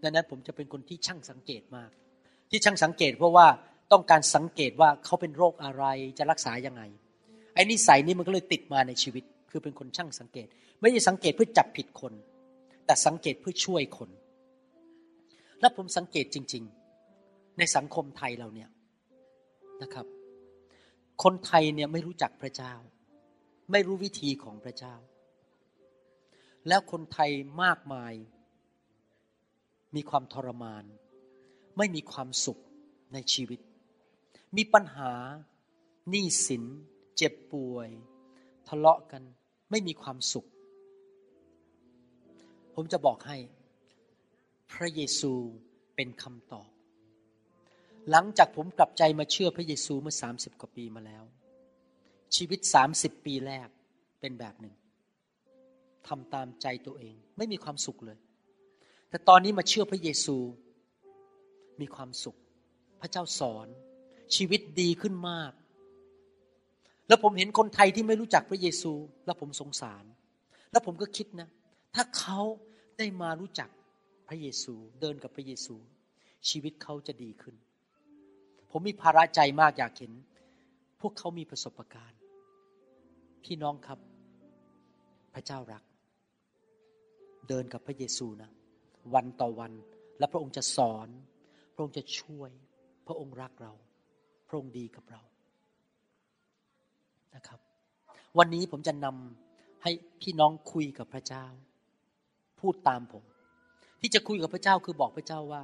[0.03, 1.91] ดังนั้นผมจะเป็นคนที่ช่างสังเกตมาก
[2.51, 3.47] ที่ช่างสังเกตเพราะว่า
[3.93, 5.85] ต้องการสังเกตว่าเขาเป็นโรคอะไร
[6.19, 6.83] จะรักษายังไง
[7.55, 10.47] ไอ้นิสัยนี้มันก็เลยติดมาในชีวิต คือเป็นคนช่างสังเกต
[10.81, 12.13] ไม่ใช่สังเกตเพื่อจับผิดคน
[12.87, 14.11] แต่สังเกตเพื่อช่วยคน
[15.61, 16.65] และผมสังเกตจริง
[17.11, 18.69] ๆ ในสังคมไทยเราเนี่ย
[19.83, 20.07] นะครับ
[21.23, 22.75] คนไทยเนี่ยไม่รู้จักพระเจ้า
[23.73, 24.95] ไม่รู้วิธีของพระเจ้า
[26.69, 27.31] แล้วคนไทย
[27.63, 28.15] มากมาย
[29.95, 30.85] มีความทรมาน
[31.79, 32.59] ไม่มีความสุข
[33.13, 33.61] ในชีวิต
[34.57, 35.13] มีปัญหา
[36.11, 36.65] หนี้สิน
[37.17, 37.89] เจ็บป่วย
[38.69, 39.23] ทะเลาะกัน
[39.71, 40.49] ไม่มีความสุข
[42.75, 43.37] ผมจะบอกให้
[44.73, 45.33] พระเยซู
[45.97, 46.71] เป็นคำตอบ
[48.11, 51.25] หลังจากผมกลับใจมาเชื่อพระเยซูเมื่อสามสิบกว่าปีมาแล้ว
[52.37, 53.69] ชีวิตสามสิบปีแรก
[54.21, 54.75] เป็นแบบหนึ่ง
[56.09, 58.19] ทำตามใจตัวเอง ไม่มีความสุขเลย
[59.11, 60.37] แต่ตอนนี้มาเชื่อพระเยซู
[61.81, 62.37] มีความสุข
[63.01, 63.67] พระเจ้าสอน
[64.37, 65.53] ชีวิตดีขึ้นมาก
[67.09, 68.93] แล้วผมเห็นคนไทยที่ไม่รู้จักพระเยซู
[69.27, 70.05] แล้วผมสงสาร
[70.73, 71.49] แล้วผมก็คิดนะ
[71.95, 72.41] ถ้าเขา
[72.99, 73.69] ได้มารู้จัก
[74.29, 75.75] พระเยซู เดินกับพระเยซู
[76.49, 77.55] ชีวิตเขาจะดีขึ้น
[78.71, 80.13] ผมมีภาระใจมากอยากเห็น
[81.01, 82.19] พวกเขามีประสบการณ์
[83.45, 83.99] พี่น้องครับ
[85.35, 85.83] พระเจ้ารัก
[87.49, 88.51] เดินกับพระเยซูนะ
[89.15, 89.73] วันต่อวัน
[90.19, 91.09] และพระองค์จะสอน
[91.75, 92.51] พระองค์จะช่วย
[93.07, 93.73] พระองค์รักเรา
[94.49, 95.23] พระองค์ดีกับเรา
[97.35, 97.61] นะครับ
[98.39, 99.91] วันนี้ผมจะนำให้
[100.21, 101.47] พี่น้องคุยกับพระเจ้า
[102.61, 103.25] พูดตามผม
[104.01, 105.63] ที่จะคุยกับพระเจ้าคือบอกพระเจ้าว่า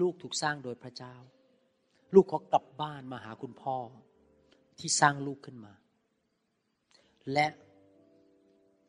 [0.00, 1.14] ลูกถูกสร้างโดยพระเจ้า
[2.14, 3.76] ลูกขอกลับบ้านมาหาคุณพ่อ
[4.78, 5.72] ที่สร้างลูกขึ้นมา
[7.32, 7.46] และ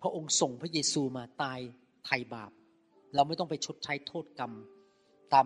[0.02, 1.60] พระองค์ส่งพระเยซูมาตาย
[2.08, 2.52] ไถ่บาป
[3.16, 4.52] เราไม่ต้องไปชดใช้โทษกรรม
[5.34, 5.46] ตาม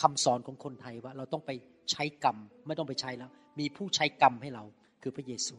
[0.00, 1.50] คำสอนของคนไทยว่า เราต้องไป
[1.90, 4.64] ใช้กรรม ไม่ต้องไปใช้แล้ว มีผู้ใช้กรรมให้เรา
[5.02, 5.56] คือพระเยซู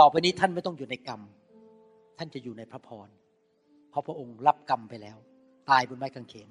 [0.00, 1.20] ต่อไปนี้ท่านไม่ต้องอยู่ในกรรม
[2.18, 3.08] ท่านจะอยู่ในพระพร
[3.90, 5.16] เพราะพระองค์รับกรรมไปแล้ว
[5.70, 6.50] ตายบนไม้กางเขน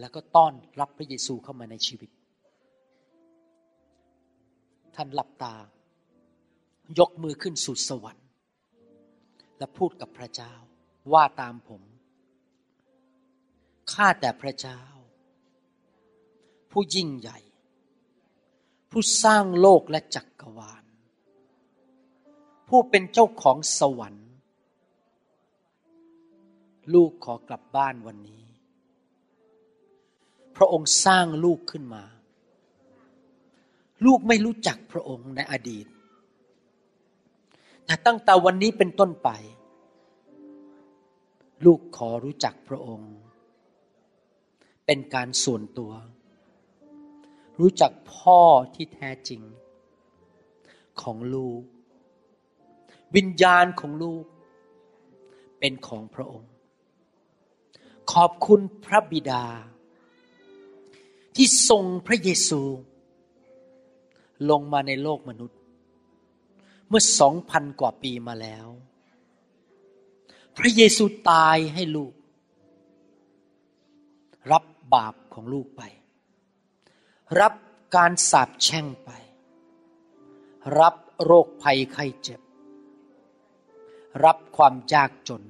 [0.00, 2.10] แล้วก็ต้อนรับพระเยซูเข้ามาในชีวิต
[4.96, 5.54] ท่านหลับตา
[6.98, 8.21] ยกมือขึ้นสู่สวรรค์
[9.62, 10.54] และพูดกับพระเจ้า
[11.12, 11.82] ว่าตามผม
[13.92, 14.80] ข้าแต่พระเจ้า
[16.70, 17.38] ผู้ยิ่งใหญ่
[18.90, 20.84] ผู้สร้างโลกและจักกรวาล
[22.68, 24.30] ผู้เป็นเจ้าของสวรรค์
[26.94, 28.44] ลูกขอกลับบ้านวันนี้
[30.56, 32.04] พระองค์สร้างลูกขึ้นมา
[34.04, 35.86] ลูกไม่รู้จักพระองค์ในอดีต
[37.86, 39.30] แต่ตั้งแต่วันนี้เป็นต้นไป
[41.64, 43.12] ลูกขอรู้จักพระองค์
[44.86, 45.92] เป็นการส่วนตัว
[47.60, 48.40] รู้จักพ่อ
[48.74, 49.42] ที่แท้จริง
[51.02, 51.62] ของลูก
[53.16, 54.24] วิญญาณของลูก
[55.58, 56.50] เป็นของพระองค์
[58.12, 59.44] ขอบคุณพระบิดา
[61.36, 62.60] ที่ทรงพระเยซู
[64.50, 65.58] ลงมาในโลกมนุษย์
[66.92, 68.66] มื่อสองพันกว่าปีมาแล้ว
[70.56, 72.14] พระเยซูตายให้ลูก
[74.52, 74.64] รับ
[74.94, 75.82] บาปของลูกไป
[77.40, 77.54] รับ
[77.96, 79.10] การสาปแช่งไป
[80.78, 82.40] รับโรคภัยไข้เจ็บ
[84.24, 85.42] รับความยากจน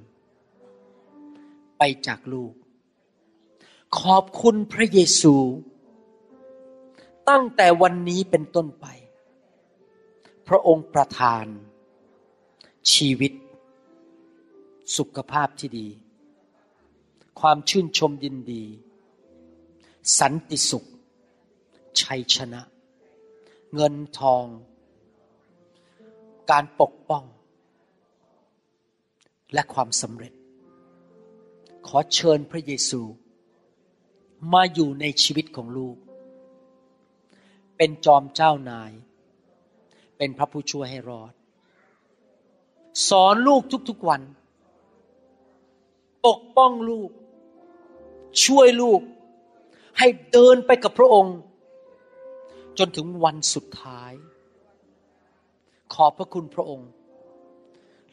[1.77, 2.53] ไปจากลูก
[3.99, 5.35] ขอบคุณพระเยซู
[7.29, 8.85] ตั้งแต่วันนี้เป็นต้นไป
[10.47, 11.45] พระองค์ประทาน
[12.93, 13.33] ชีวิต
[14.97, 15.87] สุขภาพที่ดี
[17.39, 18.63] ความชื่นชมยินดี
[20.19, 20.85] สันติสุข
[22.01, 22.61] ชัยชนะ
[23.75, 24.45] เงินทอง
[26.51, 27.23] การปกป้อง
[29.53, 30.33] และความสำเร็จ
[31.87, 33.01] ขอเชิญพระเยซู
[34.53, 35.97] มาอยู่ในชีวิตของลูก
[37.77, 38.91] เป็นจอมเจ้านาย
[40.23, 41.33] เป็นพระผู้ช่วยให้รอด
[43.09, 44.21] สอนลูกทุกๆวัน
[46.25, 47.09] ปกป้องลูก
[48.45, 49.01] ช่วยลูก
[49.99, 51.37] ให้เดินไปกับพระองค์
[52.77, 54.13] จนถึงวันสุดท้าย
[55.93, 56.89] ขอบพระคุณพระองค์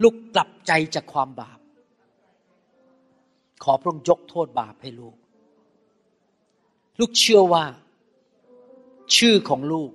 [0.02, 1.61] ลูกกลับใจจากความบาป
[3.62, 5.16] ขอพระองค์ยกโทษบาปให้ลูก
[7.00, 7.64] ลูกเชื่อว่า
[9.16, 9.90] ชื่อของลูก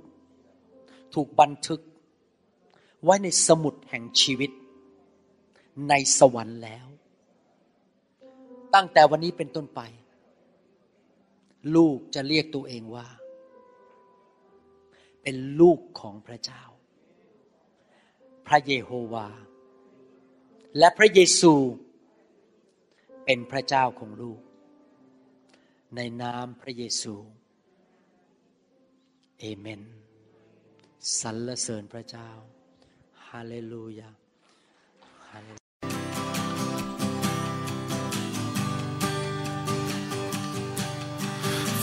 [1.16, 1.82] ถูกบันทึก
[3.06, 4.51] ไว้ในสมุดแห่งชีวิต
[5.89, 6.88] ในสวรรค์แล้ว
[8.74, 9.82] ตั้งแต่วันนี้เป็นต้นไป
[11.76, 13.08] ลูกจะเรียกตัวเองว่า
[15.22, 16.64] เป็นลูกของพระเจ้า
[18.47, 19.28] พระเยโฮวา
[20.78, 21.53] และพระเยซู
[23.26, 24.39] เป็นพระเจ้าของลูก
[25.95, 27.16] ในนามพระเยซู
[29.39, 29.82] เอเมน
[31.20, 34.10] สรรเสริญพระเจ้าาเลลูยา
[35.32, 35.64] ฮาเลลูยา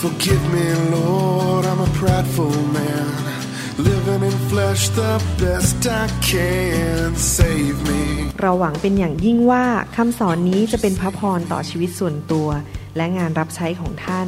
[0.01, 3.07] Forgive me, Lord, I'm a prideful man.
[3.89, 7.15] Living in flesh the best I can.
[7.37, 8.03] Save me.
[8.41, 12.47] เราหวังเป็นอย่างยิ่งว่าคำสอนนี้จะเป็นพระพรต่อชีวิตส่วนตัว
[12.97, 14.27] และงานรับใช้ของท่าน